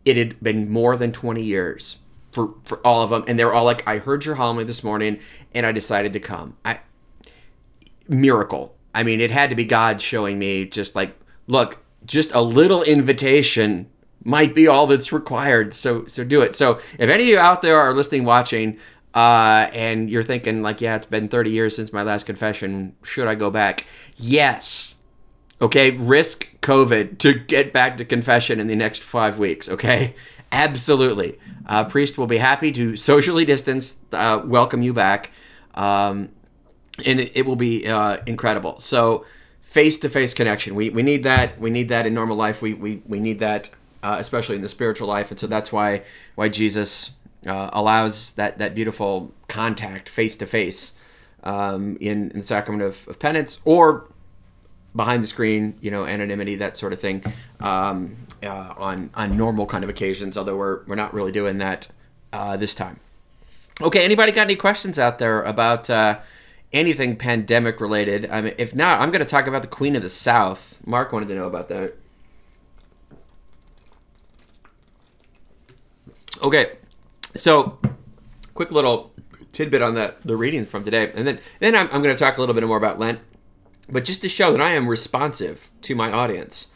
[0.07, 1.99] it had been more than 20 years
[2.33, 4.83] for for all of them, and they were all like, "I heard your homily this
[4.83, 5.19] morning,
[5.55, 6.81] and I decided to come." I
[8.09, 11.15] miracle I mean, it had to be God showing me just like,
[11.47, 13.91] look, just a little invitation
[14.25, 15.75] might be all that's required.
[15.75, 16.57] So so do it.
[16.57, 18.79] So if any of you out there are listening, watching,
[19.15, 22.97] uh, and you're thinking like, yeah, it's been 30 years since my last confession.
[23.03, 23.85] Should I go back?
[24.17, 24.96] Yes.
[25.61, 30.15] Okay, risk COVID to get back to confession in the next five weeks, okay?
[30.53, 31.39] Absolutely.
[31.67, 35.31] Uh, priest will be happy to socially distance, uh, welcome you back.
[35.75, 36.31] Um,
[37.05, 38.79] and it, it will be uh, incredible.
[38.79, 39.27] So,
[39.61, 40.75] face to face connection.
[40.75, 41.59] We, we need that.
[41.59, 42.63] We need that in normal life.
[42.63, 43.69] We, we, we need that,
[44.03, 45.31] uh, especially in the spiritual life.
[45.31, 46.03] And so that's why
[46.35, 47.11] why Jesus
[47.47, 50.95] uh, allows that, that beautiful contact face to face
[51.45, 54.09] in in the sacrament of, of penance or
[54.97, 57.23] behind the screen, you know, anonymity, that sort of thing,
[57.61, 60.37] um, uh, on on normal kind of occasions.
[60.37, 61.89] Although we're we're not really doing that
[62.33, 62.99] uh, this time.
[63.83, 66.19] Okay, anybody got any questions out there about uh,
[66.73, 68.29] anything pandemic related?
[68.31, 70.79] I mean, if not, I'm going to talk about the Queen of the South.
[70.87, 71.95] Mark wanted to know about that.
[76.43, 76.77] Okay,
[77.35, 77.79] so
[78.55, 79.13] quick little
[79.53, 82.39] tidbit on that the reading from today, and then then I'm, I'm going to talk
[82.39, 83.21] a little bit more about Lent
[83.89, 86.69] but just to show that I am responsive to my audience,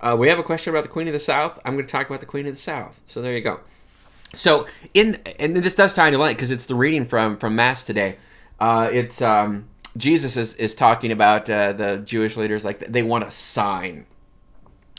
[0.00, 1.58] uh, we have a question about the Queen of the South.
[1.64, 3.00] I'm going to talk about the Queen of the South.
[3.06, 3.60] So there you go.
[4.34, 7.84] So in and this does tie into Lent because it's the reading from from Mass
[7.84, 8.16] today.
[8.58, 13.24] Uh, it's um, Jesus is, is talking about uh, the Jewish leaders like they want
[13.24, 14.06] a sign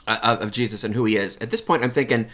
[0.08, 1.38] uh, of Jesus and who he is.
[1.38, 2.28] At this point, I'm thinking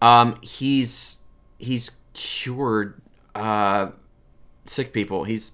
[0.00, 1.16] um, he's
[1.58, 3.00] he's cured
[3.34, 3.90] uh,
[4.66, 5.24] sick people.
[5.24, 5.52] He's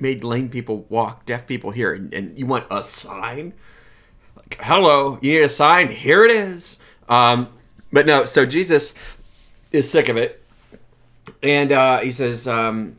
[0.00, 3.52] made lame people walk, deaf people hear, and, and you want a sign?
[4.36, 5.88] Like, hello, you need a sign?
[5.88, 6.78] Here it is.
[7.08, 7.48] Um,
[7.92, 8.94] but no, so Jesus
[9.72, 10.42] is sick of it,
[11.42, 12.96] and uh, he says, um,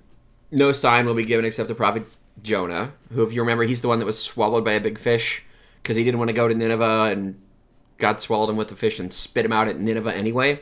[0.52, 2.06] "No sign will be given except the prophet
[2.44, 5.44] Jonah, who, if you remember, he's the one that was swallowed by a big fish
[5.82, 7.42] because he didn't want to go to Nineveh, and
[7.98, 10.60] God swallowed him with the fish and spit him out at Nineveh anyway."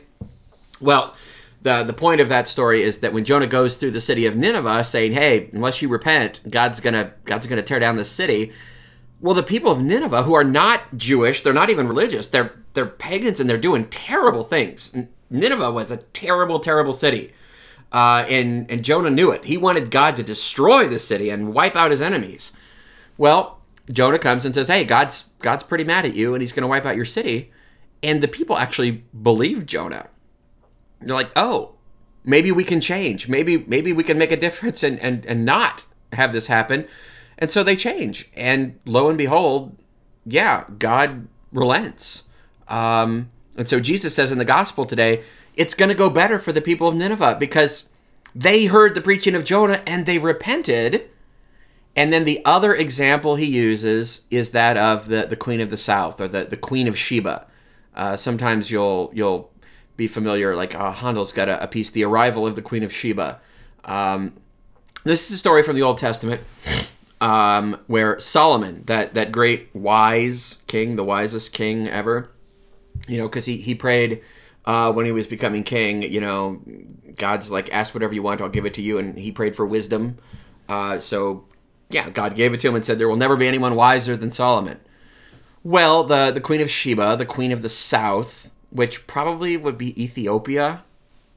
[0.80, 1.14] Well,
[1.62, 4.36] the the point of that story is that when Jonah goes through the city of
[4.36, 8.04] Nineveh saying, "Hey, unless you repent, God's going to God's going to tear down the
[8.04, 8.52] city."
[9.20, 12.26] Well, the people of Nineveh who are not Jewish, they're not even religious.
[12.26, 14.94] They're they're pagans and they're doing terrible things.
[15.28, 17.32] Nineveh was a terrible terrible city.
[17.92, 19.44] Uh, and and Jonah knew it.
[19.44, 22.52] He wanted God to destroy the city and wipe out his enemies.
[23.18, 26.62] Well, Jonah comes and says, "Hey, God's God's pretty mad at you, and He's going
[26.62, 27.50] to wipe out your city."
[28.02, 30.08] And the people actually believe Jonah
[31.00, 31.74] they're like, oh,
[32.24, 33.28] maybe we can change.
[33.28, 36.86] Maybe maybe we can make a difference and and and not have this happen.
[37.38, 39.76] And so they change, and lo and behold,
[40.26, 42.24] yeah, God relents.
[42.68, 45.22] Um, and so Jesus says in the gospel today,
[45.56, 47.88] it's going to go better for the people of Nineveh because
[48.34, 51.08] they heard the preaching of Jonah and they repented.
[51.96, 55.76] And then the other example he uses is that of the, the Queen of the
[55.76, 57.46] South or the, the Queen of Sheba.
[57.94, 59.50] Uh, sometimes you'll you'll
[60.00, 60.56] be familiar.
[60.56, 63.38] Like uh, Handel's got a, a, piece, "The Arrival of the Queen of Sheba."
[63.84, 64.34] Um,
[65.04, 66.40] this is a story from the Old Testament
[67.20, 72.30] um, where Solomon, that that great wise king, the wisest king ever,
[73.06, 74.22] you know, because he he prayed
[74.64, 76.02] uh, when he was becoming king.
[76.02, 76.60] You know,
[77.16, 79.66] God's like, "Ask whatever you want, I'll give it to you," and he prayed for
[79.66, 80.16] wisdom.
[80.68, 81.44] Uh, so,
[81.90, 84.30] yeah, God gave it to him and said, "There will never be anyone wiser than
[84.30, 84.80] Solomon."
[85.62, 90.00] Well, the the Queen of Sheba, the Queen of the South, which probably would be
[90.02, 90.84] Ethiopia.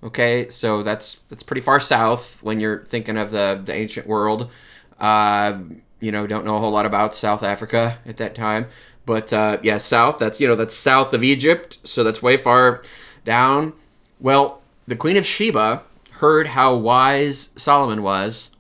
[0.04, 4.52] Okay, so that's that's pretty far south when you're thinking of the the ancient world.
[5.00, 5.60] Uh,
[6.00, 8.68] you know, don't know a whole lot about South Africa at that time,
[9.06, 10.18] but uh, yeah, south.
[10.18, 12.84] That's you know that's south of Egypt, so that's way far
[13.24, 13.74] down.
[14.20, 18.52] Well, the Queen of Sheba heard how wise Solomon was,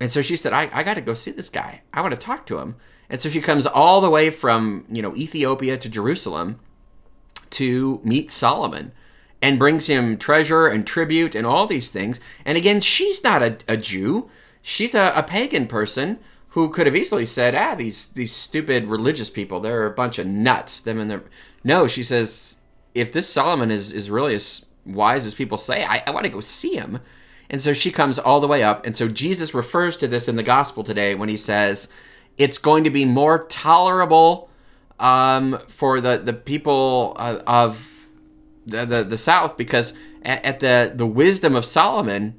[0.00, 1.82] and so she said, "I, I got to go see this guy.
[1.92, 2.76] I want to talk to him."
[3.10, 6.60] And so she comes all the way from you know Ethiopia to Jerusalem
[7.50, 8.92] to meet Solomon
[9.42, 12.20] and brings him treasure and tribute and all these things.
[12.44, 14.28] And again, she's not a, a Jew.
[14.62, 19.30] She's a, a, pagan person who could have easily said, ah, these, these stupid religious
[19.30, 20.80] people, they're a bunch of nuts.
[20.80, 21.22] Them and their...
[21.64, 22.56] No, she says,
[22.94, 26.32] if this Solomon is, is really as wise as people say, I, I want to
[26.32, 27.00] go see him.
[27.48, 28.84] And so she comes all the way up.
[28.84, 31.88] And so Jesus refers to this in the gospel today when he says,
[32.36, 34.49] it's going to be more tolerable
[35.00, 38.06] um, for the the people of, of
[38.66, 42.38] the, the, the South because at, at, the the wisdom of Solomon,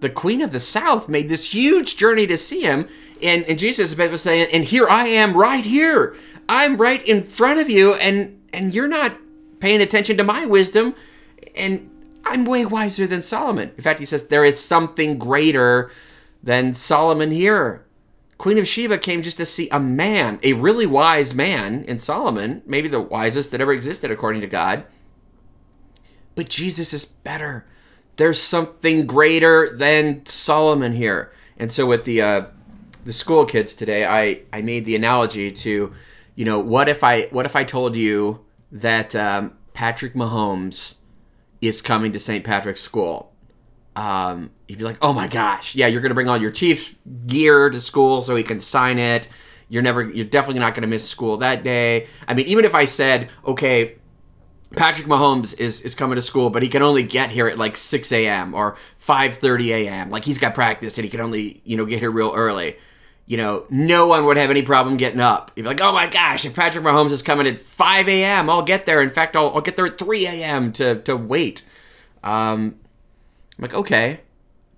[0.00, 2.88] the Queen of the South made this huge journey to see him,
[3.22, 6.16] and and Jesus was saying, and here I am right here,
[6.48, 9.16] I'm right in front of you, and and you're not
[9.60, 10.94] paying attention to my wisdom,
[11.54, 11.88] and
[12.24, 13.72] I'm way wiser than Solomon.
[13.76, 15.90] In fact, he says there is something greater
[16.42, 17.84] than Solomon here.
[18.42, 22.60] Queen of Sheba came just to see a man, a really wise man in Solomon,
[22.66, 24.82] maybe the wisest that ever existed according to God.
[26.34, 27.64] But Jesus is better.
[28.16, 31.32] There's something greater than Solomon here.
[31.56, 32.46] And so with the uh,
[33.04, 35.92] the school kids today, I, I made the analogy to,
[36.34, 40.96] you know, what if I what if I told you that um, Patrick Mahomes
[41.60, 42.42] is coming to St.
[42.42, 43.31] Patrick's School?
[43.94, 46.94] Um, you'd be like, oh my gosh, yeah, you're gonna bring all your Chiefs
[47.26, 49.28] gear to school so he can sign it.
[49.68, 52.06] You're never, you're definitely not gonna miss school that day.
[52.26, 53.96] I mean, even if I said, okay,
[54.72, 57.76] Patrick Mahomes is is coming to school, but he can only get here at like
[57.76, 58.54] 6 a.m.
[58.54, 58.76] or
[59.06, 60.10] 5:30 a.m.
[60.10, 62.76] Like he's got practice and he can only you know get here real early.
[63.26, 65.52] You know, no one would have any problem getting up.
[65.54, 68.62] You'd be like, oh my gosh, if Patrick Mahomes is coming at 5 a.m., I'll
[68.62, 69.00] get there.
[69.00, 70.72] In fact, I'll, I'll get there at 3 a.m.
[70.72, 71.62] to to wait.
[72.24, 72.76] Um,
[73.58, 74.20] I'm like, okay,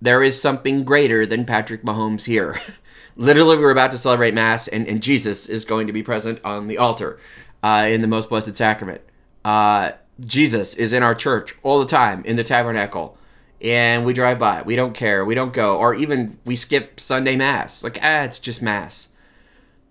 [0.01, 2.59] there is something greater than Patrick Mahomes here.
[3.15, 6.39] Literally, we were about to celebrate Mass, and, and Jesus is going to be present
[6.43, 7.17] on the altar
[7.63, 9.01] uh, in the Most Blessed Sacrament.
[9.45, 13.17] Uh, Jesus is in our church all the time in the tabernacle,
[13.61, 14.61] and we drive by.
[14.63, 15.23] We don't care.
[15.23, 17.83] We don't go, or even we skip Sunday Mass.
[17.83, 19.09] Like, ah, it's just Mass.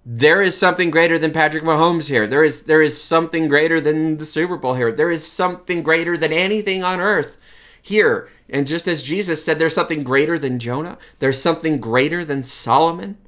[0.06, 2.26] There is something greater than Patrick Mahomes here.
[2.26, 4.92] There is there is something greater than the Super Bowl here.
[4.92, 7.38] There is something greater than anything on earth
[7.84, 8.28] here.
[8.48, 10.98] And just as Jesus said, there's something greater than Jonah.
[11.18, 13.18] There's something greater than Solomon.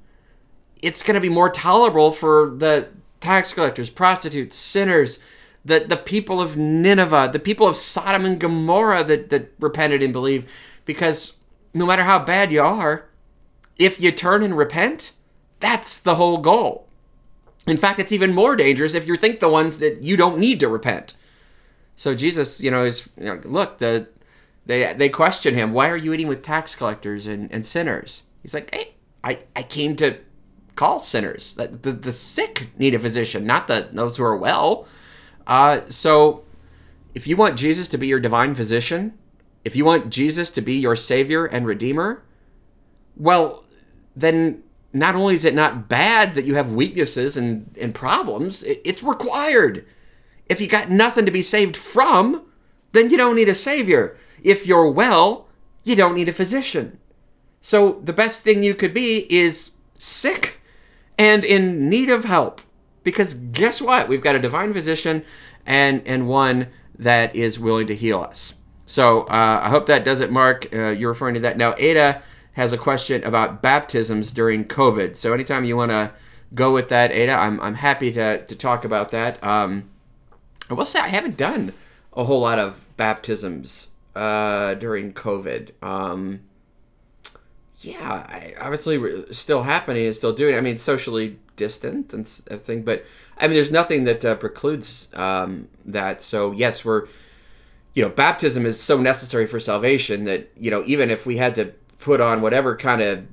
[0.83, 2.89] It's going to be more tolerable for the
[3.21, 5.21] tax collectors, prostitutes, sinners
[5.67, 10.13] the, the people of Nineveh, the people of Sodom and Gomorrah that, that repented and
[10.13, 10.49] believed.
[10.85, 11.33] Because
[11.75, 13.07] no matter how bad you are,
[13.77, 15.13] if you turn and repent,
[15.59, 16.87] that's the whole goal.
[17.67, 20.61] In fact, it's even more dangerous if you think the ones that you don't need
[20.61, 21.17] to repent.
[21.97, 24.07] So Jesus, you know, is you know, look, the
[24.67, 28.23] they they question him, why are you eating with tax collectors and, and sinners?
[28.43, 30.19] He's like, hey, I, I came to
[30.77, 31.55] call sinners.
[31.55, 34.87] The, the, the sick need a physician, not the those who are well.
[35.47, 36.45] Uh, so,
[37.15, 39.17] if you want Jesus to be your divine physician,
[39.65, 42.23] if you want Jesus to be your savior and redeemer,
[43.17, 43.65] well,
[44.15, 49.03] then not only is it not bad that you have weaknesses and, and problems, it's
[49.03, 49.85] required.
[50.47, 52.47] If you got nothing to be saved from,
[52.93, 54.17] then you don't need a savior.
[54.43, 55.47] If you're well,
[55.85, 56.99] you don't need a physician.
[57.61, 60.61] So the best thing you could be is sick
[61.19, 62.61] and in need of help.
[63.03, 64.09] Because guess what?
[64.09, 65.25] We've got a divine physician
[65.65, 66.69] and and one
[66.99, 68.55] that is willing to heal us.
[68.87, 70.73] So uh, I hope that does it, Mark.
[70.73, 71.57] Uh, you're referring to that.
[71.57, 72.23] Now, Ada
[72.53, 75.17] has a question about baptisms during COVID.
[75.17, 76.13] So anytime you want to
[76.55, 79.43] go with that, Ada, I'm, I'm happy to, to talk about that.
[79.43, 79.91] Um,
[80.71, 81.73] I will say I haven't done
[82.13, 85.71] a whole lot of baptisms uh, during COVID.
[85.83, 86.41] Um,
[87.81, 90.57] yeah, I, obviously still happening and still doing.
[90.57, 93.05] I mean, socially distant and everything, but
[93.39, 96.23] I mean, there's nothing that uh, precludes um, that.
[96.23, 97.07] So yes, we're,
[97.95, 101.55] you know, baptism is so necessary for salvation that you know even if we had
[101.57, 103.27] to put on whatever kind of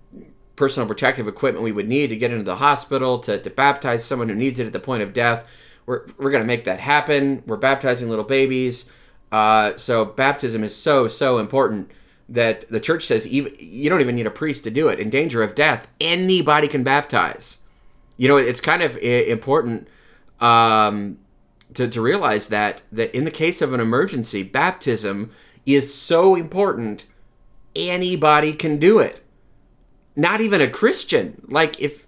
[0.55, 4.29] personal protective equipment we would need to get into the hospital to, to baptize someone
[4.29, 5.47] who needs it at the point of death,
[5.85, 7.43] we're we're gonna make that happen.
[7.45, 8.85] We're baptizing little babies.
[9.33, 11.89] Uh, so baptism is so so important
[12.29, 14.99] that the church says even you don't even need a priest to do it.
[14.99, 17.57] In danger of death, anybody can baptize.
[18.15, 19.87] You know, it's kind of important
[20.39, 21.17] um,
[21.73, 25.31] to, to realize that that in the case of an emergency, baptism
[25.65, 27.07] is so important.
[27.75, 29.25] Anybody can do it.
[30.15, 31.41] Not even a Christian.
[31.47, 32.05] Like if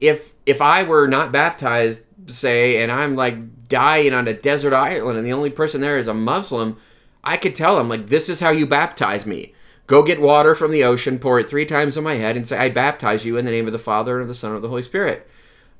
[0.00, 5.18] if if I were not baptized, say, and I'm like dying on a desert island,
[5.18, 6.76] and the only person there is a Muslim,
[7.24, 9.52] I could tell him like, "This is how you baptize me."
[9.86, 12.56] Go get water from the ocean, pour it three times on my head, and say,
[12.56, 14.62] I baptize you in the name of the Father, and of the Son, and of
[14.62, 15.28] the Holy Spirit.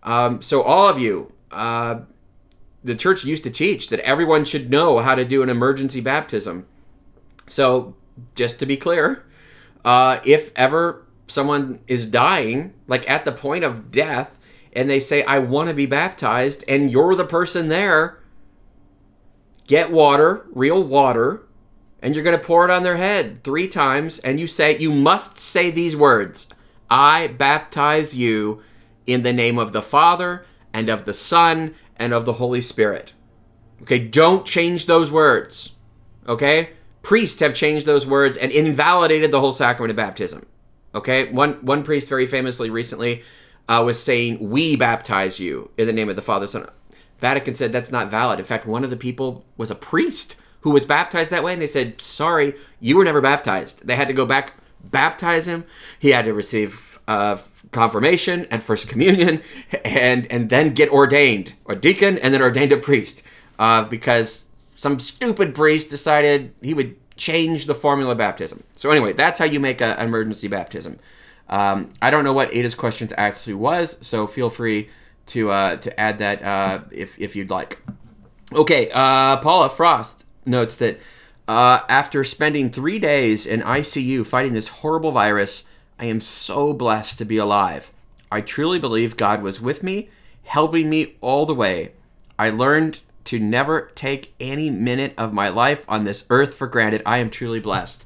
[0.03, 2.01] Um, so, all of you, uh,
[2.83, 6.67] the church used to teach that everyone should know how to do an emergency baptism.
[7.47, 7.95] So,
[8.35, 9.25] just to be clear,
[9.87, 14.39] uh, if ever someone is dying, like at the point of death,
[14.75, 18.19] and they say, I want to be baptized, and you're the person there,
[19.67, 21.47] get water, real water,
[22.03, 24.93] and you're going to pour it on their head three times, and you say, You
[24.93, 26.49] must say these words
[26.91, 28.63] I baptize you
[29.07, 33.13] in the name of the Father, and of the Son, and of the Holy Spirit.
[33.83, 35.75] Okay, don't change those words.
[36.27, 36.71] Okay?
[37.03, 40.47] Priests have changed those words and invalidated the whole sacrament of baptism.
[40.95, 41.31] Okay?
[41.31, 43.23] One, one priest very famously recently
[43.69, 46.69] uh, was saying, We baptize you in the name of the Father, Son.
[47.21, 48.39] Vatican said that's not valid.
[48.39, 51.63] In fact, one of the people was a priest who was baptized that way, and
[51.63, 55.65] they said, "Sorry, you were never baptized." They had to go back, baptize him.
[55.99, 57.39] He had to receive uh,
[57.71, 59.43] confirmation and first communion,
[59.85, 63.23] and and then get ordained a deacon, and then ordained a priest,
[63.59, 68.63] uh, because some stupid priest decided he would change the formula of baptism.
[68.77, 70.99] So anyway, that's how you make an emergency baptism.
[71.49, 74.89] Um, I don't know what Ada's questions actually was, so feel free
[75.27, 77.79] to uh, to add that uh, if if you'd like.
[78.53, 80.99] Okay, uh, Paula Frost notes that
[81.49, 85.65] uh, after spending three days in ICU fighting this horrible virus,
[85.99, 87.93] I am so blessed to be alive.
[88.31, 90.09] I truly believe God was with me,
[90.45, 91.93] helping me all the way.
[92.39, 97.03] I learned to never take any minute of my life on this earth for granted.
[97.07, 98.05] I am truly blessed.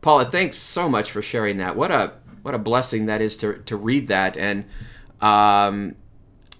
[0.00, 1.76] Paula, thanks so much for sharing that.
[1.76, 2.12] What a
[2.42, 4.64] what a blessing that is to to read that and
[5.22, 5.94] um,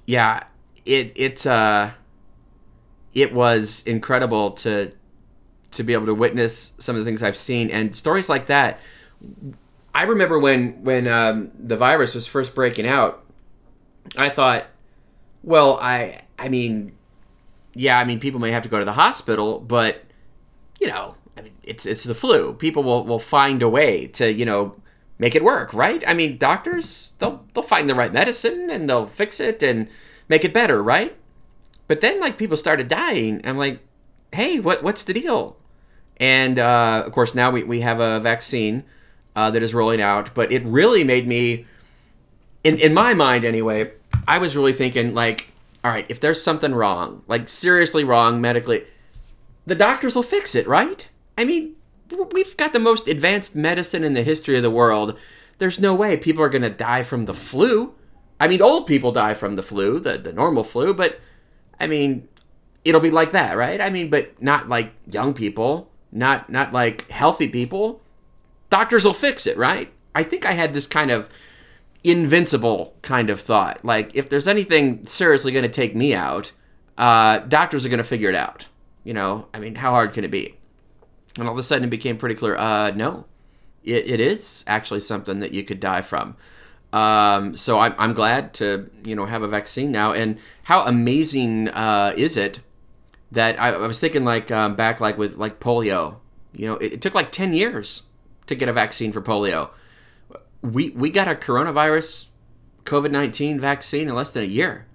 [0.07, 0.45] yeah,
[0.87, 1.91] it it uh,
[3.13, 4.93] it was incredible to
[5.73, 8.79] to be able to witness some of the things I've seen and stories like that.
[9.95, 13.25] I remember when when um, the virus was first breaking out,
[14.17, 14.67] I thought,
[15.43, 16.93] well, I I mean,
[17.75, 20.03] yeah, I mean, people may have to go to the hospital, but
[20.81, 22.55] you know, I mean, it's it's the flu.
[22.55, 24.77] People will will find a way to you know
[25.23, 26.03] make it work, right?
[26.05, 29.89] I mean, doctors they'll they'll find the right medicine and they'll fix it and
[30.29, 31.17] make it better, right?
[31.87, 33.41] But then like people started dying.
[33.45, 33.79] I'm like,
[34.33, 35.57] hey, what what's the deal?
[36.17, 38.83] And uh, of course now we, we have a vaccine
[39.37, 41.67] uh, that is rolling out, but it really made me,
[42.65, 43.93] in in my mind anyway,
[44.27, 45.53] I was really thinking like,
[45.85, 48.87] all right, if there's something wrong, like seriously wrong medically,
[49.67, 51.09] the doctors will fix it, right?
[51.39, 51.77] I mean,
[52.33, 55.19] we've got the most advanced medicine in the history of the world.
[55.59, 57.95] There's no way people are going to die from the flu.
[58.41, 61.21] I mean, old people die from the flu, the, the normal flu, but
[61.79, 62.29] I mean,
[62.85, 63.81] it'll be like that, right?
[63.81, 68.01] I mean, but not like young people, not not like healthy people.
[68.71, 69.93] Doctors will fix it, right?
[70.15, 71.29] I think I had this kind of
[72.05, 73.85] invincible kind of thought.
[73.85, 76.53] Like, if there's anything seriously going to take me out,
[76.99, 78.69] uh, doctors are going to figure it out.
[79.05, 80.57] You know, I mean, how hard can it be?
[81.39, 83.25] And all of a sudden it became pretty clear uh, no,
[83.85, 86.37] it, it is actually something that you could die from.
[86.93, 90.13] Um, so I'm, I'm glad to you know have a vaccine now.
[90.13, 92.61] And how amazing uh, is it
[93.33, 96.17] that I, I was thinking like um, back like with like polio.
[96.55, 98.03] You know, it, it took like ten years
[98.47, 99.71] to get a vaccine for polio.
[100.61, 102.29] We we got a coronavirus
[102.85, 104.87] COVID nineteen vaccine in less than a year.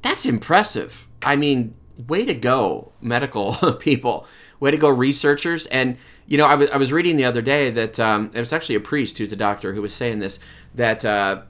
[0.00, 1.06] That's impressive.
[1.22, 1.74] I mean,
[2.06, 4.26] way to go, medical people
[4.60, 5.66] way to go, researchers.
[5.66, 5.96] And
[6.26, 8.76] you know, I was I was reading the other day that um, it was actually
[8.76, 10.38] a priest who's a doctor who was saying this
[10.74, 11.04] that.
[11.04, 11.42] Uh,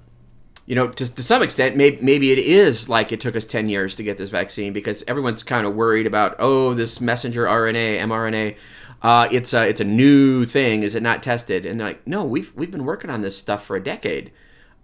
[0.66, 3.70] you know, to, to some extent, maybe, maybe it is like it took us 10
[3.70, 8.00] years to get this vaccine because everyone's kind of worried about, oh, this messenger RNA,
[8.00, 8.56] mRNA,
[9.00, 10.82] uh, it's, a, it's a new thing.
[10.82, 11.64] Is it not tested?
[11.64, 14.30] And like, no, we've, we've been working on this stuff for a decade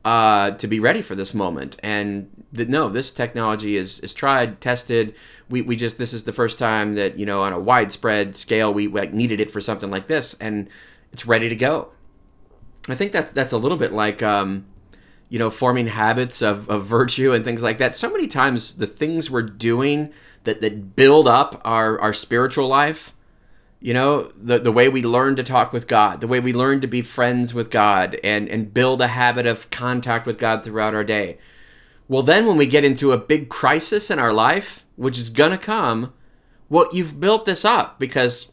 [0.05, 1.77] uh, to be ready for this moment.
[1.83, 5.15] And the, no, this technology is, is tried, tested,
[5.49, 8.73] we, we just this is the first time that you know on a widespread scale
[8.73, 10.69] we like needed it for something like this and
[11.13, 11.91] it's ready to go.
[12.89, 14.67] I think that's that's a little bit like um,
[15.29, 17.95] you know forming habits of, of virtue and things like that.
[17.95, 20.13] So many times the things we're doing
[20.45, 23.15] that that build up our our spiritual life
[23.85, 26.81] you know the the way we learn to talk with god the way we learn
[26.81, 30.95] to be friends with god and and build a habit of contact with god throughout
[30.95, 31.37] our day
[32.09, 35.59] well then when we get into a big crisis in our life which is gonna
[35.59, 36.13] come,
[36.69, 38.51] well, you've built this up because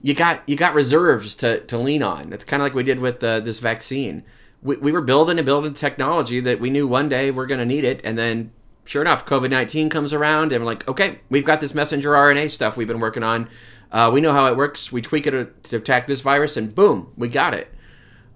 [0.00, 2.32] you got you got reserves to, to lean on.
[2.32, 4.24] It's kind of like we did with uh, this vaccine.
[4.62, 7.84] We, we were building and building technology that we knew one day we're to need
[7.84, 8.52] it, and then
[8.84, 12.50] sure enough, COVID nineteen comes around, and we're like, okay, we've got this messenger RNA
[12.50, 13.48] stuff we've been working on.
[13.90, 14.92] Uh, we know how it works.
[14.92, 17.72] We tweak it to, attack this virus, and boom, we got it.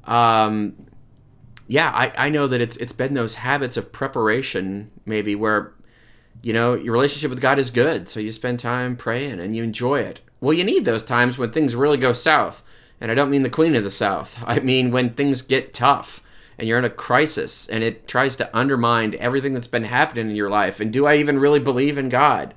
[0.05, 0.87] Um,
[1.69, 5.75] yeah, I, I know that it's it's been those habits of preparation, maybe where
[6.43, 9.63] you know, your relationship with God is good, so you spend time praying and you
[9.63, 10.21] enjoy it.
[10.41, 12.63] Well, you need those times when things really go south.
[13.01, 14.43] And I don't mean the Queen of the South.
[14.47, 16.23] I mean when things get tough
[16.59, 20.37] and you're in a crisis and it tries to undermine everything that's been happening in
[20.37, 20.81] your life.
[20.81, 22.55] And do I even really believe in God?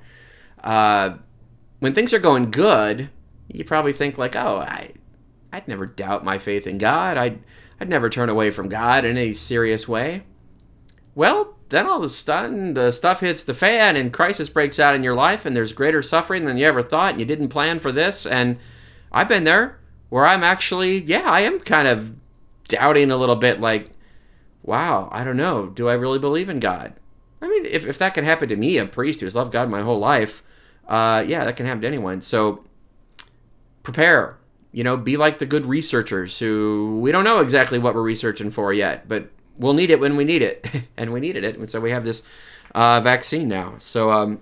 [0.62, 1.16] Uh,
[1.78, 3.10] when things are going good,
[3.48, 4.92] you probably think like, oh, I,
[5.52, 7.16] I'd never doubt my faith in God.
[7.16, 7.40] I'd,
[7.80, 10.24] I'd never turn away from God in any serious way.
[11.14, 14.94] Well, then all of a sudden the stuff hits the fan and crisis breaks out
[14.94, 17.80] in your life and there's greater suffering than you ever thought and you didn't plan
[17.80, 18.58] for this and
[19.12, 22.12] i've been there where i'm actually yeah i am kind of
[22.68, 23.90] doubting a little bit like
[24.62, 26.94] wow i don't know do i really believe in god
[27.40, 29.80] i mean if, if that can happen to me a priest who's loved god my
[29.80, 30.42] whole life
[30.88, 32.64] uh, yeah that can happen to anyone so
[33.82, 34.36] prepare
[34.72, 38.50] you know be like the good researchers who we don't know exactly what we're researching
[38.50, 40.66] for yet but we'll need it when we need it,
[40.96, 42.22] and we needed it, and so we have this
[42.74, 43.74] uh, vaccine now.
[43.78, 44.40] So um,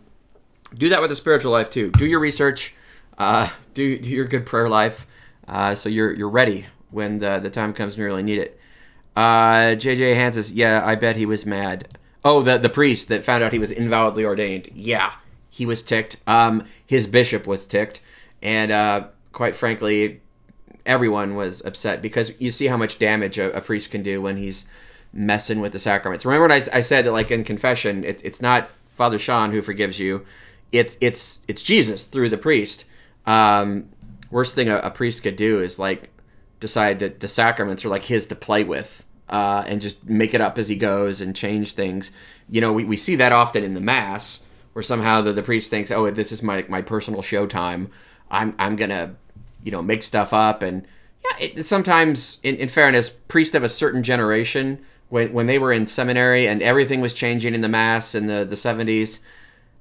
[0.75, 1.91] do that with the spiritual life too.
[1.91, 2.75] Do your research,
[3.19, 5.07] uh, do, do your good prayer life,
[5.49, 8.59] uh, so you're you're ready when the the time comes and you really need it.
[9.17, 13.25] Uh, JJ Hans says, "Yeah, I bet he was mad." Oh, the the priest that
[13.25, 14.71] found out he was invalidly ordained.
[14.75, 15.13] Yeah,
[15.55, 16.17] he was ticked.
[16.27, 18.01] Um, his bishop was ticked,
[18.43, 20.21] and uh, quite frankly,
[20.85, 24.37] everyone was upset because you see how much damage a, a priest can do when
[24.37, 24.67] he's
[25.13, 26.25] messing with the sacraments.
[26.25, 29.63] Remember when I, I said that, like in confession, it, it's not Father Sean who
[29.63, 30.27] forgives you;
[30.73, 32.85] it's it's it's Jesus through the priest.
[33.25, 33.91] Um,
[34.33, 36.11] worst thing a, a priest could do is like
[36.59, 40.41] decide that the sacraments are like his to play with uh, and just make it
[40.41, 42.11] up as he goes and change things.
[42.49, 44.41] You know, we, we see that often in the mass
[44.75, 47.89] where somehow the, the priest thinks, oh, this is my, my personal showtime.
[48.31, 49.15] I'm, I'm to,
[49.63, 50.63] you know, make stuff up.
[50.63, 50.87] And
[51.25, 55.73] yeah, it, sometimes, in, in fairness, priests of a certain generation, when, when they were
[55.73, 59.21] in seminary and everything was changing in the mass in the, the 70s,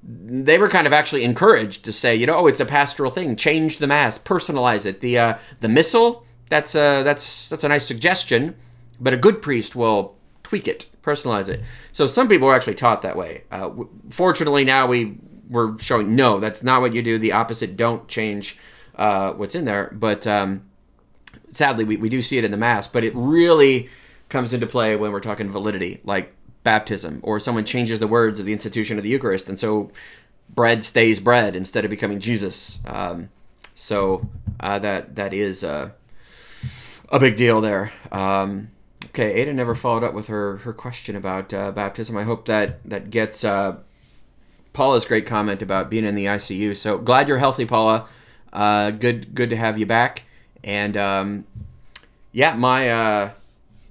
[0.04, 3.36] they were kind of actually encouraged to say, you know, oh, it's a pastoral thing.
[3.36, 5.00] Change the mass, personalize it.
[5.00, 8.56] The uh, the missal, that's a that's that's a nice suggestion,
[9.00, 11.62] but a good priest will tweak it, personalize it.
[11.92, 13.44] So some people are actually taught that way.
[13.52, 13.70] Uh,
[14.10, 15.18] fortunately, now we
[15.50, 17.20] we're showing no, that's not what you do.
[17.20, 17.78] The opposite.
[17.78, 18.58] Don't change
[18.96, 19.92] uh, what's in there.
[19.94, 20.64] But um,
[21.52, 22.88] sadly, we, we do see it in the mass.
[22.88, 23.90] But it really
[24.30, 26.34] comes into play when we're talking validity, like
[26.64, 29.92] baptism, or someone changes the words of the institution of the Eucharist, and so
[30.50, 32.80] bread stays bread instead of becoming Jesus.
[32.86, 33.30] Um,
[33.76, 34.28] so
[34.60, 35.94] uh, that that is a,
[37.10, 37.92] a big deal there.
[38.12, 38.72] Um,
[39.14, 42.18] okay, Ada never followed up with her her question about uh, baptism.
[42.18, 43.78] I hope that that gets uh,
[44.74, 46.76] Paula's great comment about being in the ICU.
[46.76, 48.08] So glad you're healthy, Paula.
[48.52, 50.24] Uh, good good to have you back.
[50.64, 51.46] And um,
[52.32, 53.32] yeah, my uh,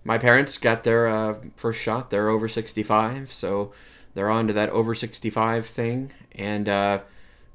[0.04, 2.10] my parents got their uh, first shot.
[2.10, 3.72] They're over 65, so
[4.14, 6.10] they're on to that over 65 thing.
[6.32, 7.00] And uh,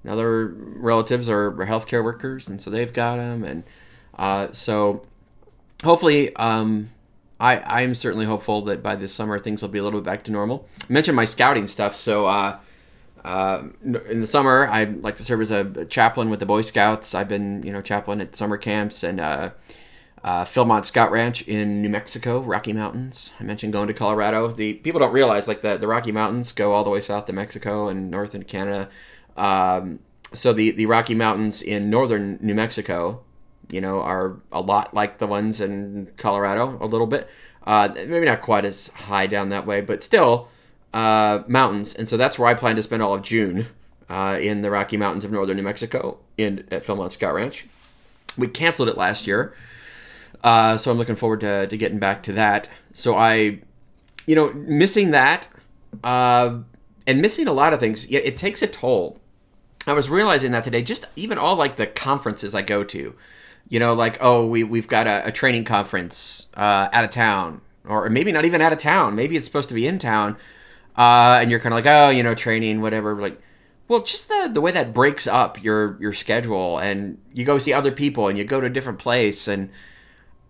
[0.08, 3.44] other relatives are, are healthcare workers, and so they've got them.
[3.44, 5.06] And so
[5.84, 6.92] hopefully, um,
[7.40, 10.24] I I'm certainly hopeful that by this summer things will be a little bit back
[10.26, 10.68] to normal.
[10.90, 12.28] I mentioned my scouting stuff, so.
[12.28, 12.60] Uh,
[13.26, 17.14] uh, in the summer, I like to serve as a chaplain with the Boy Scouts.
[17.14, 19.50] I've been, you know, chaplain at summer camps and uh,
[20.24, 23.32] uh, Philmont Scout Ranch in New Mexico, Rocky Mountains.
[23.40, 24.50] I mentioned going to Colorado.
[24.50, 27.34] The people don't realize like the, the Rocky Mountains go all the way south to
[27.34, 28.90] Mexico and north into Canada.
[29.36, 30.00] Um,
[30.34, 33.24] so the the Rocky Mountains in northern New Mexico,
[33.70, 37.30] you know, are a lot like the ones in Colorado, a little bit.
[37.66, 40.48] Uh, maybe not quite as high down that way, but still
[40.94, 41.94] uh, mountains.
[41.94, 43.68] And so that's where I plan to spend all of June
[44.10, 47.66] uh, in the Rocky Mountains of northern New Mexico in at Philmont Scout Ranch.
[48.38, 49.54] We canceled it last year
[50.44, 52.70] uh, so I'm looking forward to, to getting back to that.
[52.94, 53.60] So I,
[54.26, 55.48] you know, missing that
[56.04, 56.60] uh,
[57.06, 59.20] and missing a lot of things, it takes a toll.
[59.86, 63.16] I was realizing that today, just even all like the conferences I go to,
[63.70, 67.62] you know, like, oh, we, we've got a, a training conference uh, out of town,
[67.86, 69.16] or maybe not even out of town.
[69.16, 70.38] Maybe it's supposed to be in town.
[70.98, 73.16] Uh, and you're kind of like, oh, you know, training, whatever.
[73.16, 73.40] Like,
[73.88, 77.72] well, just the the way that breaks up your your schedule, and you go see
[77.74, 79.70] other people, and you go to a different place, and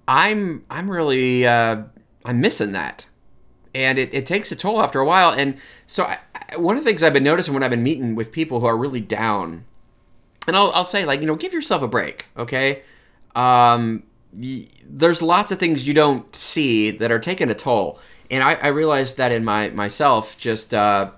[0.07, 1.83] I'm I'm really uh,
[2.25, 3.05] I'm missing that,
[3.75, 5.31] and it, it takes a toll after a while.
[5.31, 6.17] And so I,
[6.57, 8.77] one of the things I've been noticing when I've been meeting with people who are
[8.77, 9.65] really down,
[10.47, 12.83] and I'll I'll say like you know give yourself a break, okay?
[13.37, 17.99] Um, y- there's lots of things you don't see that are taking a toll,
[18.31, 21.11] and I, I realized that in my myself just uh,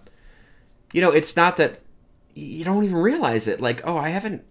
[0.94, 1.80] you know it's not that
[2.36, 4.44] you don't even realize it like oh I haven't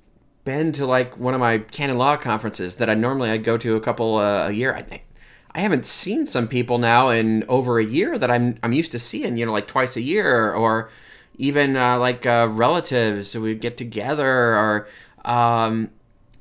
[0.44, 3.76] been to like one of my canon law conferences that I normally I go to
[3.76, 4.74] a couple uh, a year.
[4.74, 5.04] I think
[5.52, 8.98] I haven't seen some people now in over a year that I'm I'm used to
[8.98, 9.36] seeing.
[9.36, 10.90] You know, like twice a year, or
[11.36, 14.88] even uh, like uh, relatives we get together, or
[15.24, 15.90] um,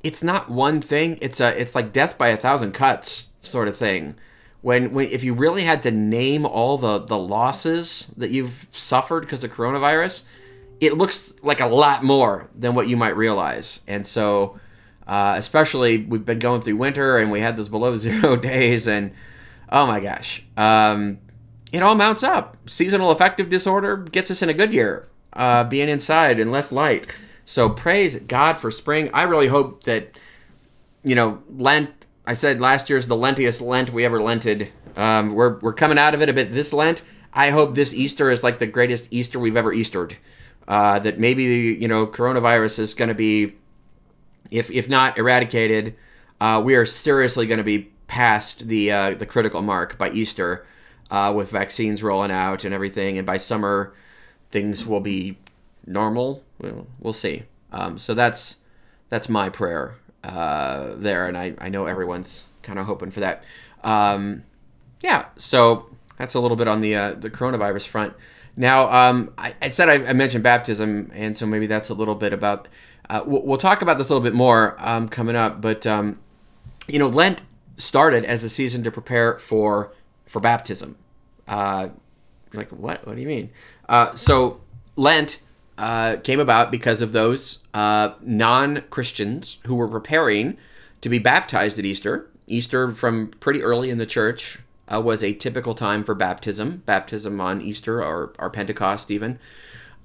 [0.08, 1.18] it's not one thing.
[1.20, 4.14] It's a it's like death by a thousand cuts sort of thing.
[4.62, 9.20] When, when if you really had to name all the the losses that you've suffered
[9.20, 10.22] because of coronavirus,
[10.80, 13.80] it looks like a lot more than what you might realize.
[13.86, 14.58] And so,
[15.06, 19.12] uh, especially we've been going through winter and we had those below zero days, and
[19.68, 21.18] oh my gosh, um,
[21.70, 22.56] it all mounts up.
[22.64, 27.06] Seasonal affective disorder gets us in a good year, uh, being inside and less light.
[27.48, 29.08] So praise God for spring.
[29.14, 30.18] I really hope that,
[31.02, 31.88] you know, Lent.
[32.26, 34.70] I said last year's the lentiest Lent we ever lented.
[34.96, 37.00] Um, we're we're coming out of it a bit this Lent.
[37.32, 40.18] I hope this Easter is like the greatest Easter we've ever Eastered
[40.68, 41.44] uh, that maybe
[41.80, 43.54] you know coronavirus is going to be,
[44.50, 45.96] if if not eradicated,
[46.42, 50.66] uh, we are seriously going to be past the uh, the critical mark by Easter,
[51.10, 53.94] uh, with vaccines rolling out and everything, and by summer,
[54.50, 55.38] things will be
[55.88, 56.44] normal.
[57.00, 57.44] We'll, see.
[57.72, 58.56] Um, so that's
[59.08, 63.44] that's my prayer uh, there, and I I know everyone's kind of hoping for that.
[63.82, 64.44] Um,
[65.00, 68.14] yeah, so that's a little bit on the uh, the coronavirus front.
[68.56, 72.16] Now, um, I, I, said I, I, mentioned baptism, and so maybe that's a little
[72.16, 72.66] bit about.
[73.08, 76.18] Uh, we'll, we'll, talk about this a little bit more um, coming up, but um,
[76.88, 77.40] you know, Lent
[77.76, 79.92] started as a season to prepare for
[80.26, 80.96] for baptism.
[81.46, 81.88] Uh,
[82.52, 83.06] like what?
[83.06, 83.50] What do you mean?
[83.88, 84.60] Uh, so
[84.96, 85.38] Lent
[85.78, 90.58] uh, came about because of those uh, non Christians who were preparing
[91.00, 92.28] to be baptized at Easter.
[92.48, 94.58] Easter, from pretty early in the church,
[94.92, 99.38] uh, was a typical time for baptism, baptism on Easter or, or Pentecost, even.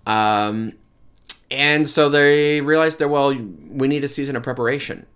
[0.05, 0.73] Um,
[1.49, 5.07] and so they realized that, well, we need a season of preparation.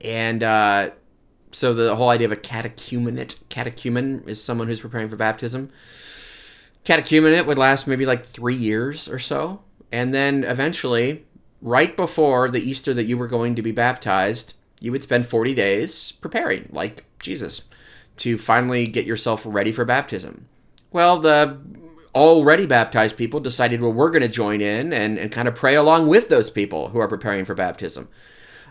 [0.00, 0.90] And uh,
[1.52, 5.70] so the whole idea of a catechumenate, catechumen is someone who's preparing for baptism.
[6.84, 9.60] Catechumenate would last maybe like three years or so.
[9.92, 11.24] And then eventually,
[11.60, 15.54] right before the Easter that you were going to be baptized, you would spend 40
[15.54, 17.62] days preparing, like Jesus
[18.18, 20.46] to finally get yourself ready for baptism.
[20.92, 21.58] Well, the
[22.14, 25.74] already baptized people decided, well, we're going to join in and, and kind of pray
[25.74, 28.08] along with those people who are preparing for baptism.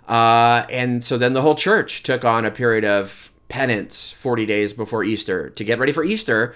[0.08, 4.74] Uh, and so then the whole church took on a period of penance 40 days
[4.74, 6.54] before Easter to get ready for Easter.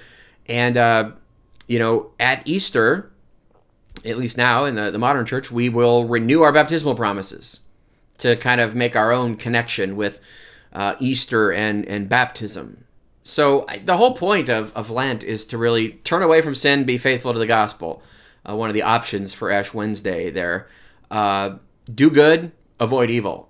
[0.48, 1.12] And, uh,
[1.68, 3.13] you know, at Easter,
[4.06, 7.62] at least now in the, the modern church, we will renew our baptismal promises
[8.20, 10.20] to kind of make our own connection with
[10.74, 12.84] uh, Easter and, and baptism.
[13.24, 16.98] So the whole point of, of Lent is to really turn away from sin, be
[16.98, 18.04] faithful to the gospel.
[18.48, 20.68] Uh, one of the options for Ash Wednesday there.
[21.10, 21.56] Uh,
[21.94, 23.50] do good, avoid evil.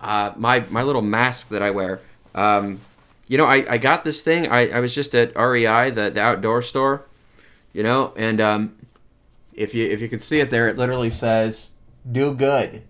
[0.00, 2.00] Uh, my my little mask that I wear.
[2.34, 2.80] Um,
[3.28, 4.48] you know, I, I got this thing.
[4.48, 7.04] I, I was just at REI, the, the outdoor store.
[7.72, 8.76] You know, and um,
[9.52, 11.70] if you if you can see it there, it literally says
[12.10, 12.82] "Do good."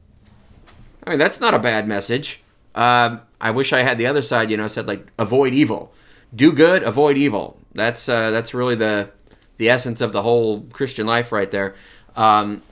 [1.04, 2.42] I mean, that's not a bad message.
[2.74, 4.50] Um, I wish I had the other side.
[4.50, 5.92] You know, said like avoid evil,
[6.34, 7.58] do good, avoid evil.
[7.74, 9.10] That's uh, that's really the
[9.58, 11.74] the essence of the whole Christian life right there.
[12.16, 12.62] Um,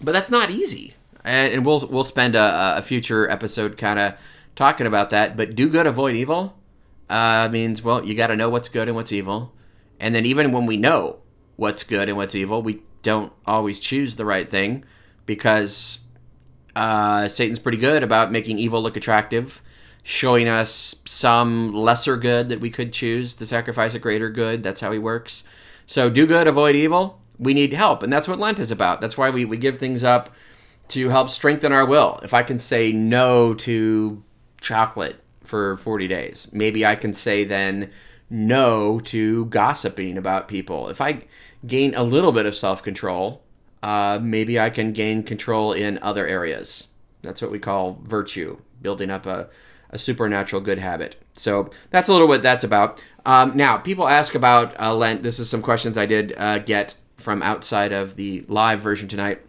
[0.00, 0.94] but that's not easy,
[1.24, 4.14] and, and we'll we'll spend a, a future episode kind of
[4.56, 5.36] talking about that.
[5.36, 6.56] But do good, avoid evil
[7.10, 9.52] uh, means well, you got to know what's good and what's evil,
[9.98, 11.18] and then even when we know
[11.56, 14.84] what's good and what's evil, we don't always choose the right thing
[15.26, 16.00] because
[16.74, 19.60] uh, Satan's pretty good about making evil look attractive,
[20.02, 24.62] showing us some lesser good that we could choose to sacrifice a greater good.
[24.62, 25.44] That's how he works.
[25.86, 27.20] So do good, avoid evil.
[27.38, 29.00] We need help, and that's what Lent is about.
[29.00, 30.30] That's why we, we give things up
[30.88, 32.20] to help strengthen our will.
[32.22, 34.22] If I can say no to
[34.60, 37.90] chocolate for 40 days, maybe I can say then
[38.30, 40.88] no to gossiping about people.
[40.88, 41.24] If I
[41.66, 43.42] gain a little bit of self control,
[43.82, 46.88] uh, maybe I can gain control in other areas.
[47.22, 49.48] That's what we call virtue, building up a,
[49.90, 51.16] a supernatural good habit.
[51.34, 53.02] So that's a little what that's about.
[53.24, 55.22] Um, now, people ask about uh, Lent.
[55.22, 59.40] This is some questions I did uh, get from outside of the live version tonight.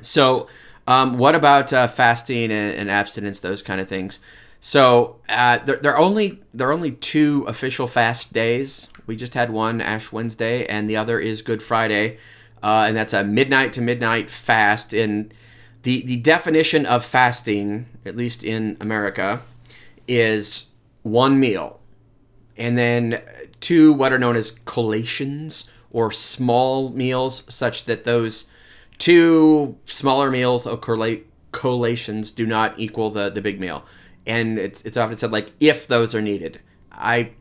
[0.00, 0.48] So,
[0.86, 4.20] um, what about uh, fasting and, and, abstinence, those kind of things?
[4.60, 8.88] So, uh, there, there, are only there are only two official fast days.
[9.06, 12.18] We just had one Ash Wednesday, and the other is Good Friday
[12.62, 14.92] uh, and that's a midnight to midnight fast.
[14.92, 15.32] And
[15.82, 19.42] the the definition of fasting, at least in America,
[20.06, 20.66] is
[21.02, 21.80] one meal,
[22.56, 23.20] and then
[23.60, 28.46] two what are known as collations or small meals, such that those
[28.98, 30.76] two smaller meals or
[31.52, 33.84] collations do not equal the the big meal.
[34.28, 36.60] And it's it's often said like if those are needed.
[36.92, 37.32] I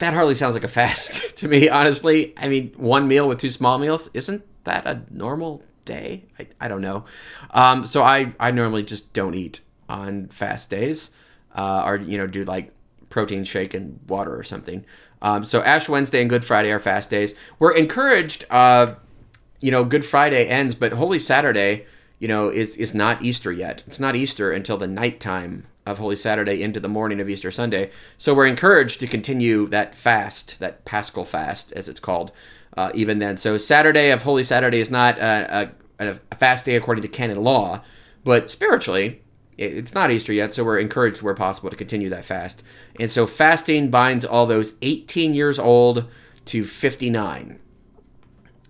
[0.00, 2.34] that hardly sounds like a fast to me, honestly.
[2.36, 6.24] I mean, one meal with two small meals, isn't that a normal day?
[6.38, 7.04] I, I don't know.
[7.50, 11.10] Um, so I, I normally just don't eat on fast days
[11.54, 12.72] uh, or, you know, do like
[13.10, 14.84] protein shake and water or something.
[15.22, 17.34] Um, so Ash Wednesday and Good Friday are fast days.
[17.58, 18.94] We're encouraged, uh,
[19.60, 21.84] you know, Good Friday ends, but Holy Saturday,
[22.20, 23.82] you know, is, is not Easter yet.
[23.86, 27.90] It's not Easter until the nighttime of Holy Saturday into the morning of Easter Sunday.
[28.18, 32.30] So we're encouraged to continue that fast, that Paschal fast, as it's called,
[32.76, 33.38] uh, even then.
[33.38, 37.42] So Saturday of Holy Saturday is not a, a, a, fast day according to canon
[37.42, 37.82] law,
[38.22, 39.22] but spiritually,
[39.56, 42.62] it's not Easter yet, so we're encouraged where possible to continue that fast.
[42.98, 46.06] And so fasting binds all those 18 years old
[46.46, 47.58] to 59.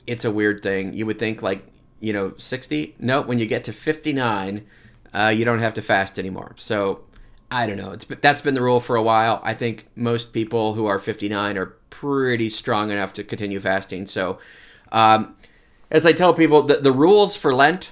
[0.06, 0.92] It's a weird thing.
[0.94, 1.64] You would think like,
[2.00, 2.96] you know, 60?
[2.98, 4.66] No, when you get to 59,
[5.12, 6.54] uh, you don't have to fast anymore.
[6.56, 7.04] So
[7.50, 7.90] I don't know.
[7.90, 9.40] It's that's been the rule for a while.
[9.42, 14.06] I think most people who are 59 are pretty strong enough to continue fasting.
[14.06, 14.38] So,
[14.92, 15.36] um,
[15.90, 17.90] as I tell people, the, the rules for Lent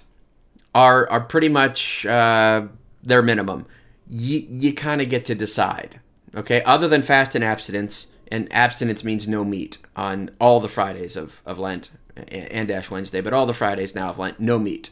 [0.75, 2.67] are are pretty much uh,
[3.03, 3.67] their minimum.
[4.09, 6.01] You you kind of get to decide.
[6.37, 11.17] Okay, other than fast and abstinence, and abstinence means no meat on all the Fridays
[11.17, 11.91] of, of Lent
[12.29, 14.91] and Ash Wednesday, but all the Fridays now of Lent, no meat.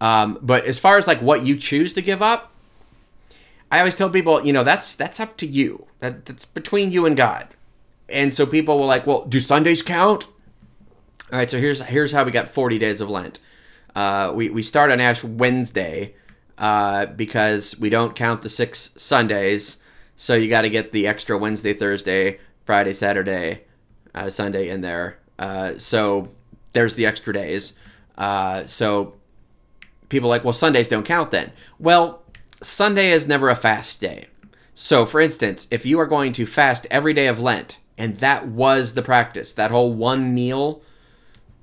[0.00, 2.52] Um, but as far as like what you choose to give up,
[3.70, 5.86] I always tell people, you know, that's that's up to you.
[6.00, 7.48] That, that's between you and God.
[8.08, 10.26] And so people will like, well, do Sundays count?
[11.30, 13.38] All right, so here's here's how we got 40 days of Lent.
[13.94, 16.14] Uh, we we start on Ash Wednesday
[16.56, 19.78] uh, because we don't count the six Sundays,
[20.16, 23.64] so you got to get the extra Wednesday, Thursday, Friday, Saturday,
[24.14, 25.18] uh, Sunday in there.
[25.38, 26.28] Uh, so
[26.72, 27.72] there's the extra days.
[28.16, 29.14] Uh, so
[30.08, 31.52] people are like, well, Sundays don't count then.
[31.78, 32.22] Well,
[32.62, 34.28] Sunday is never a fast day.
[34.74, 38.46] So, for instance, if you are going to fast every day of Lent, and that
[38.46, 40.82] was the practice, that whole one meal,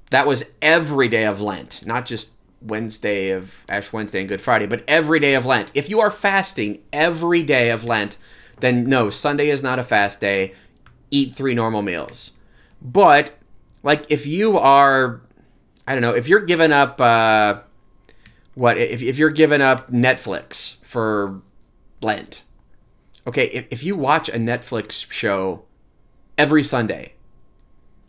[0.10, 2.30] that was every day of Lent, not just
[2.62, 5.72] Wednesday of Ash Wednesday and Good Friday, but every day of Lent.
[5.74, 8.18] If you are fasting every day of Lent,
[8.60, 10.54] then no, Sunday is not a fast day.
[11.12, 12.32] Eat three normal meals.
[12.82, 13.38] But,
[13.86, 15.22] like, if you are,
[15.88, 17.62] I don't know, if you're giving up, uh,
[18.56, 21.40] what, if, if you're giving up Netflix for
[22.02, 22.44] Lent,
[23.28, 25.66] okay, if, if you watch a Netflix show
[26.36, 27.14] every Sunday,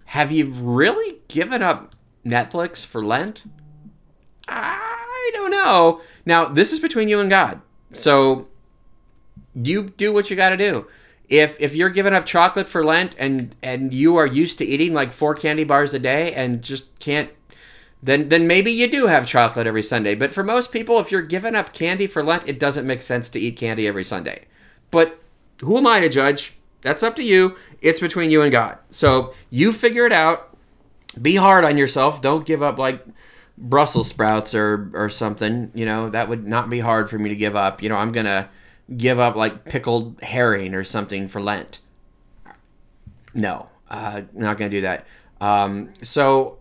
[0.06, 3.44] have you really given up Netflix for Lent?
[4.48, 6.00] I don't know.
[6.24, 7.60] Now, this is between you and God.
[7.92, 8.48] So
[9.54, 10.86] you do what you got to do.
[11.28, 14.92] If if you're giving up chocolate for Lent and and you are used to eating
[14.92, 17.30] like four candy bars a day and just can't
[18.02, 20.14] then then maybe you do have chocolate every Sunday.
[20.14, 23.28] But for most people, if you're giving up candy for Lent, it doesn't make sense
[23.30, 24.44] to eat candy every Sunday.
[24.90, 25.20] But
[25.60, 26.54] who am I to judge?
[26.82, 27.56] That's up to you.
[27.80, 28.78] It's between you and God.
[28.90, 30.56] So you figure it out.
[31.20, 32.20] Be hard on yourself.
[32.20, 33.04] Don't give up like
[33.58, 35.72] Brussels sprouts or or something.
[35.74, 37.82] You know that would not be hard for me to give up.
[37.82, 38.48] You know I'm gonna
[38.94, 41.80] give up like pickled herring or something for Lent.
[43.34, 45.06] No, uh, not gonna do that.
[45.40, 46.58] Um, so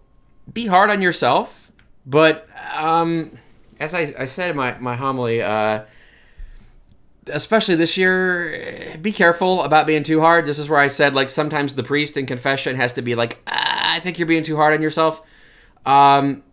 [0.52, 1.72] be hard on yourself,
[2.06, 3.38] but um,
[3.80, 5.42] as I, I said in my my homily.
[5.42, 5.86] Uh,
[7.28, 10.46] especially this year, be careful about being too hard.
[10.46, 13.42] This is where I said, like, sometimes the priest in confession has to be like,
[13.48, 15.22] ah, I think you're being too hard on yourself.
[15.86, 16.44] Um,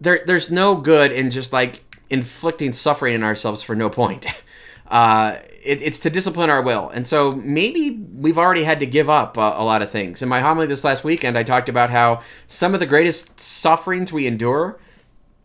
[0.00, 4.26] there, there's no good in just like inflicting suffering in ourselves for no point.
[4.88, 6.88] Uh, it, it's to discipline our will.
[6.88, 10.22] And so maybe we've already had to give up uh, a lot of things.
[10.22, 14.12] In my homily this last weekend, I talked about how some of the greatest sufferings
[14.12, 14.78] we endure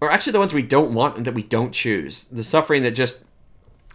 [0.01, 2.25] are actually the ones we don't want and that we don't choose.
[2.25, 3.21] The suffering that just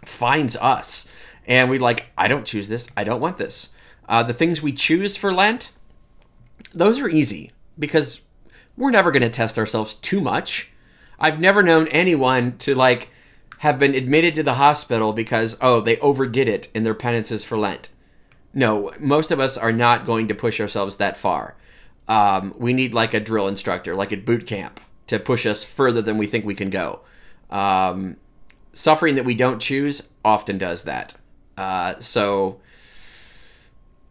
[0.05, 1.07] finds us.
[1.45, 2.87] And we like, I don't choose this.
[2.95, 3.69] I don't want this.
[4.07, 5.71] Uh, the things we choose for Lent,
[6.73, 8.21] those are easy because
[8.75, 10.69] we're never going to test ourselves too much.
[11.19, 13.09] I've never known anyone to like
[13.59, 17.57] have been admitted to the hospital because oh they overdid it in their penances for
[17.57, 17.89] Lent.
[18.53, 21.55] No, most of us are not going to push ourselves that far.
[22.07, 26.01] Um, we need like a drill instructor, like at boot camp, to push us further
[26.01, 27.01] than we think we can go.
[27.49, 28.17] Um,
[28.73, 31.15] suffering that we don't choose often does that.
[31.57, 32.59] Uh, so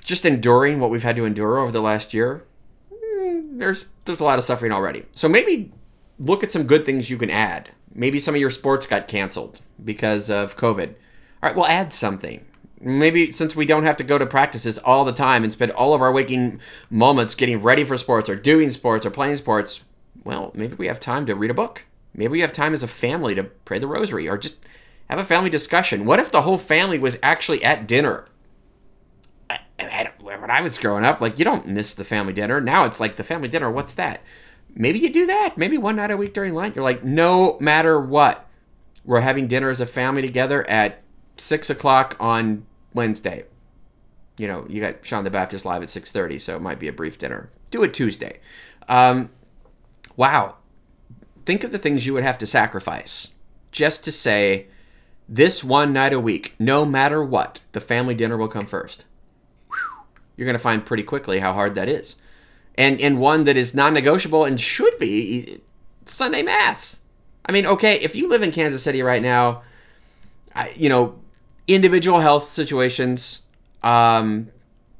[0.04, 2.44] just enduring what we've had to endure over the last year,
[2.92, 5.04] mm, there's there's a lot of suffering already.
[5.12, 5.72] So maybe
[6.18, 7.70] look at some good things you can add.
[7.96, 10.88] Maybe some of your sports got canceled because of COVID.
[10.88, 10.94] All
[11.42, 12.44] right, well, add something.
[12.78, 15.94] Maybe since we don't have to go to practices all the time and spend all
[15.94, 19.80] of our waking moments getting ready for sports or doing sports or playing sports,
[20.24, 21.86] well, maybe we have time to read a book.
[22.14, 24.56] Maybe we have time as a family to pray the rosary or just
[25.08, 26.04] have a family discussion.
[26.04, 28.26] What if the whole family was actually at dinner?
[29.48, 32.60] I, I, when I was growing up, like you don't miss the family dinner.
[32.60, 33.70] Now it's like the family dinner.
[33.70, 34.20] What's that?
[34.76, 35.56] Maybe you do that.
[35.56, 38.48] Maybe one night a week during Lent, you're like, no matter what,
[39.04, 41.02] we're having dinner as a family together at
[41.36, 43.44] six o'clock on Wednesday.
[44.38, 46.88] You know, you got Sean the Baptist live at six thirty, so it might be
[46.88, 47.50] a brief dinner.
[47.70, 48.40] Do it Tuesday.
[48.88, 49.30] Um,
[50.14, 50.56] wow,
[51.44, 53.32] think of the things you would have to sacrifice
[53.72, 54.66] just to say
[55.28, 59.04] this one night a week, no matter what, the family dinner will come first.
[60.36, 62.16] You're going to find pretty quickly how hard that is
[62.78, 65.60] and and one that is non-negotiable and should be
[66.04, 67.00] Sunday Mass.
[67.44, 69.62] I mean, okay, if you live in Kansas City right now,
[70.54, 71.18] I, you know,
[71.68, 73.42] individual health situations,
[73.82, 74.48] um,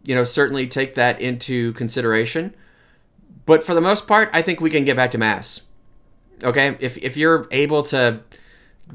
[0.05, 2.55] you know, certainly take that into consideration.
[3.47, 5.63] But for the most part, I think we can get back to Mass.
[6.43, 8.21] Okay, if if you're able to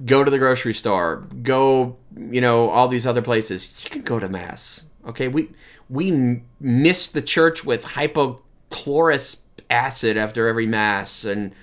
[0.05, 4.19] go to the grocery store, go, you know, all these other places, you can go
[4.19, 4.85] to Mass.
[5.05, 5.49] Okay, we
[5.89, 8.41] we miss the church with hypo
[8.71, 11.53] chlorous acid after every mass, and,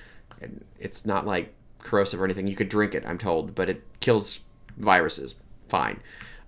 [0.40, 2.46] and it's not like corrosive or anything.
[2.46, 4.40] You could drink it, I'm told, but it kills
[4.76, 5.34] viruses.
[5.68, 6.00] Fine.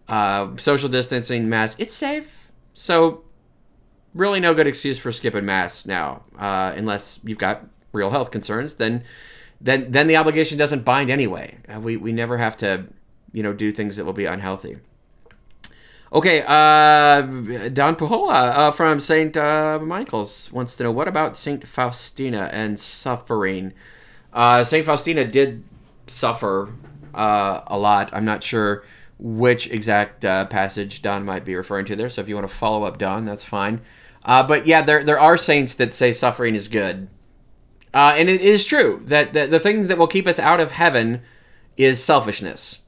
[0.08, 2.52] Uh, social distancing, mass, it's safe.
[2.74, 3.24] So,
[4.14, 8.76] really, no good excuse for skipping mass now, uh, unless you've got real health concerns.
[8.76, 9.04] Then,
[9.60, 11.58] then, then the obligation doesn't bind anyway.
[11.68, 12.86] Uh, we we never have to,
[13.32, 14.78] you know, do things that will be unhealthy.
[16.12, 17.22] Okay, uh,
[17.68, 19.36] Don Pujola uh, from St.
[19.36, 21.64] Uh, Michael's wants to know what about St.
[21.68, 23.72] Faustina and suffering?
[24.32, 24.84] Uh, St.
[24.84, 25.62] Faustina did
[26.08, 26.74] suffer
[27.14, 28.10] uh, a lot.
[28.12, 28.82] I'm not sure
[29.20, 32.54] which exact uh, passage Don might be referring to there, so if you want to
[32.54, 33.80] follow up Don, that's fine.
[34.24, 37.08] but yeah, there, there are saints that say suffering is good.
[37.94, 41.22] and it is true that, that the thing that will keep us out of heaven
[41.76, 42.79] is selfishness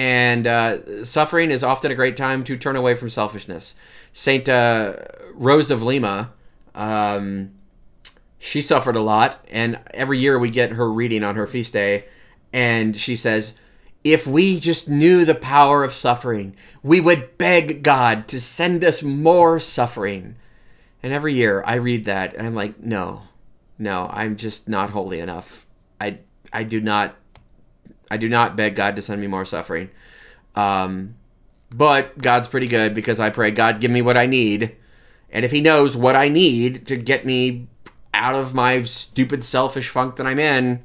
[0.00, 3.74] and uh, suffering is often a great time to turn away from selfishness.
[4.14, 4.94] Saint uh,
[5.34, 6.32] Rose of Lima,
[6.74, 7.50] um,
[8.38, 12.06] she suffered a lot, and every year we get her reading on her feast day,
[12.50, 13.52] and she says,
[14.02, 19.02] "If we just knew the power of suffering, we would beg God to send us
[19.02, 20.36] more suffering."
[21.02, 23.24] And every year I read that, and I'm like, "No,
[23.78, 25.66] no, I'm just not holy enough.
[26.00, 26.20] I
[26.54, 27.16] I do not
[28.10, 29.90] I do not beg God to send me more suffering.
[30.56, 31.14] Um,
[31.74, 34.76] but God's pretty good because I pray, God, give me what I need.
[35.30, 37.68] And if He knows what I need to get me
[38.12, 40.84] out of my stupid, selfish funk that I'm in,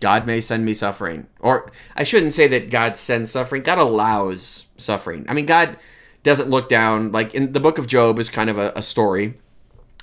[0.00, 1.26] God may send me suffering.
[1.40, 5.24] Or I shouldn't say that God sends suffering, God allows suffering.
[5.28, 5.78] I mean, God
[6.22, 9.38] doesn't look down, like in the book of Job is kind of a, a story.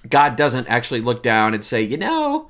[0.09, 2.49] God doesn't actually look down and say, you know,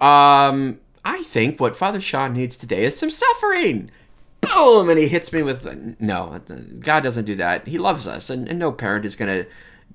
[0.00, 3.90] um, I think what Father Sean needs today is some suffering.
[4.40, 4.88] Boom!
[4.88, 5.66] And he hits me with
[6.00, 6.40] no.
[6.80, 7.66] God doesn't do that.
[7.66, 9.50] He loves us, and, and no parent is going to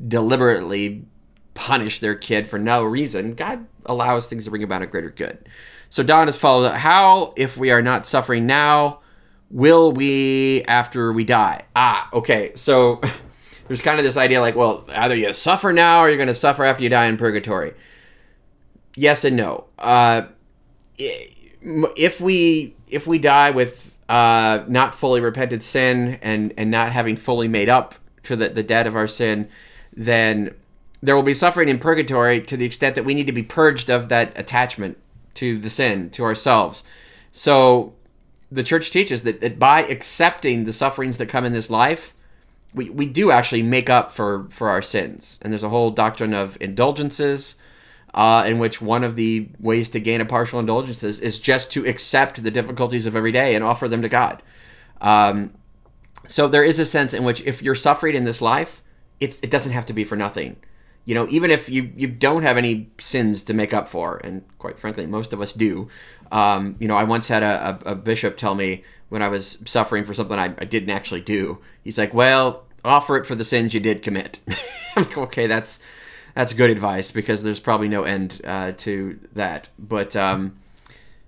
[0.08, 1.06] deliberately
[1.54, 3.34] punish their kid for no reason.
[3.34, 5.48] God allows things to bring about a greater good.
[5.90, 6.76] So Don has followed up.
[6.76, 9.00] How, if we are not suffering now,
[9.50, 11.64] will we after we die?
[11.76, 12.52] Ah, okay.
[12.56, 13.02] So
[13.68, 16.36] there's kind of this idea like, well, either you suffer now or you're going to
[16.36, 17.74] suffer after you die in purgatory.
[18.96, 19.66] Yes and no.
[19.78, 20.24] Uh,
[21.00, 27.16] if we if we die with uh, not fully repented sin and and not having
[27.16, 29.50] fully made up to the, the debt of our sin,
[29.96, 30.54] then
[31.02, 33.90] there will be suffering in purgatory to the extent that we need to be purged
[33.90, 34.98] of that attachment
[35.36, 36.84] to the sin, to ourselves.
[37.32, 37.94] So
[38.52, 42.14] the church teaches that, that by accepting the sufferings that come in this life,
[42.74, 45.40] we, we do actually make up for, for our sins.
[45.42, 47.56] And there's a whole doctrine of indulgences
[48.14, 51.72] uh, in which one of the ways to gain a partial indulgence is, is just
[51.74, 54.42] to accept the difficulties of every day and offer them to God.
[55.02, 55.54] Um,
[56.28, 58.84] so there is a sense in which if you're suffering in this life,
[59.20, 60.56] it doesn't have to be for nothing.
[61.06, 64.44] You know, even if you you don't have any sins to make up for, and
[64.60, 65.90] quite frankly, most of us do.
[66.32, 69.58] Um, you know, I once had a, a, a, bishop tell me when I was
[69.66, 71.58] suffering for something I, I didn't actually do.
[71.84, 74.40] He's like, "Well, offer it for the sins you did commit."
[74.96, 75.80] I'm like, "Okay, that's."
[76.40, 79.68] That's good advice because there's probably no end uh, to that.
[79.78, 80.58] But um,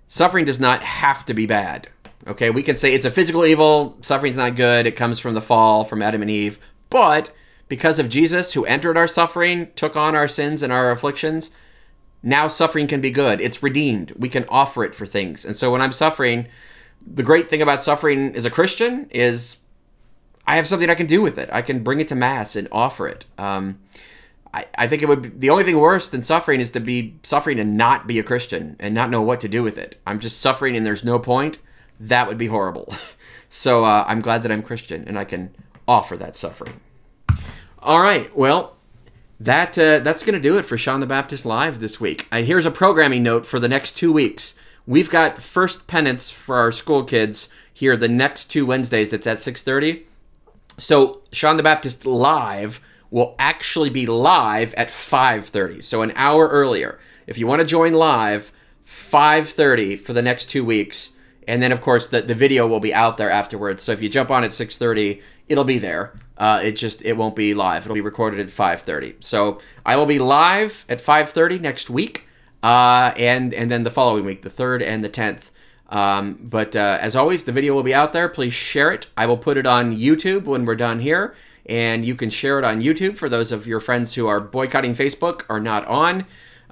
[0.07, 1.89] suffering does not have to be bad.
[2.27, 3.97] Okay, we can say it's a physical evil.
[3.99, 4.87] Suffering's not good.
[4.87, 6.59] It comes from the fall, from Adam and Eve.
[6.89, 7.33] But
[7.67, 11.51] because of Jesus, who entered our suffering, took on our sins and our afflictions,
[12.23, 13.41] now suffering can be good.
[13.41, 14.11] It's redeemed.
[14.11, 15.43] We can offer it for things.
[15.43, 16.47] And so when I'm suffering,
[17.05, 19.57] the great thing about suffering as a Christian is
[20.47, 21.49] I have something I can do with it.
[21.51, 23.25] I can bring it to Mass and offer it.
[23.37, 23.79] Um,
[24.53, 27.15] I, I think it would be the only thing worse than suffering is to be
[27.23, 29.99] suffering and not be a Christian and not know what to do with it.
[30.05, 31.59] I'm just suffering and there's no point.
[31.99, 32.93] That would be horrible.
[33.49, 35.55] so uh, I'm glad that I'm Christian and I can
[35.87, 36.79] offer that suffering.
[37.79, 38.75] All right, well,
[39.39, 42.27] that uh, that's going to do it for Sean the Baptist Live this week.
[42.31, 44.53] Uh, here's a programming note for the next two weeks.
[44.85, 49.09] We've got first penance for our school kids here the next two Wednesdays.
[49.09, 50.03] That's at 6:30.
[50.77, 52.79] So Sean the Baptist Live
[53.11, 56.97] will actually be live at 5:30, so an hour earlier.
[57.27, 58.51] If you want to join live,
[58.83, 61.11] 5:30 for the next 2 weeks.
[61.47, 63.83] And then of course the, the video will be out there afterwards.
[63.83, 66.13] So if you jump on at 6:30, it'll be there.
[66.37, 67.83] Uh, it just it won't be live.
[67.83, 69.15] It'll be recorded at 5:30.
[69.19, 72.27] So I will be live at 5:30 next week,
[72.63, 75.51] uh, and and then the following week, the third and the 10th.
[75.89, 78.29] Um, but uh, as always, the video will be out there.
[78.29, 79.07] Please share it.
[79.17, 81.35] I will put it on YouTube when we're done here
[81.65, 84.95] and you can share it on YouTube for those of your friends who are boycotting
[84.95, 86.25] Facebook or not on.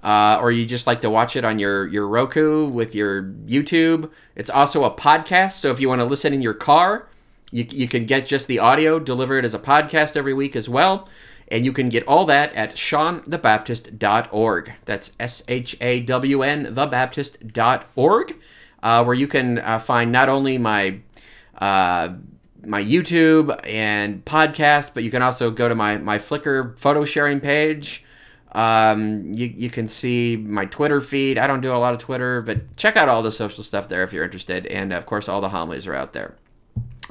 [0.04, 4.10] Uh, or you just like to watch it on your, your Roku with your YouTube.
[4.36, 7.10] It's also a podcast, so if you want to listen in your car,
[7.52, 11.10] you, you can get just the audio delivered as a podcast every week as well.
[11.52, 14.74] And you can get all that at shawnthebaptist.org.
[14.86, 18.36] That's S H A W N, thebaptist.org,
[18.84, 21.00] uh, where you can uh, find not only my
[21.58, 22.10] uh,
[22.70, 27.40] my YouTube and podcast, but you can also go to my my Flickr photo sharing
[27.40, 28.06] page.
[28.52, 31.38] Um, you, you can see my Twitter feed.
[31.38, 34.04] I don't do a lot of Twitter, but check out all the social stuff there
[34.04, 34.66] if you're interested.
[34.66, 36.36] And of course, all the homilies are out there.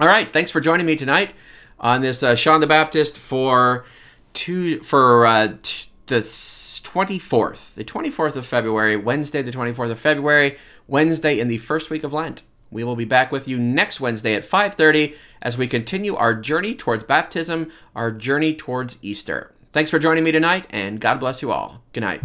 [0.01, 1.35] All right, thanks for joining me tonight
[1.79, 3.85] on this uh, Shawn the Baptist for
[4.33, 10.57] two for uh, t- the 24th, the 24th of February, Wednesday, the 24th of February,
[10.87, 12.43] Wednesday in the first week of Lent.
[12.71, 16.75] We will be back with you next Wednesday at 5:30 as we continue our journey
[16.75, 19.53] towards baptism, our journey towards Easter.
[19.73, 21.83] Thanks for joining me tonight, and God bless you all.
[21.93, 22.23] Good night.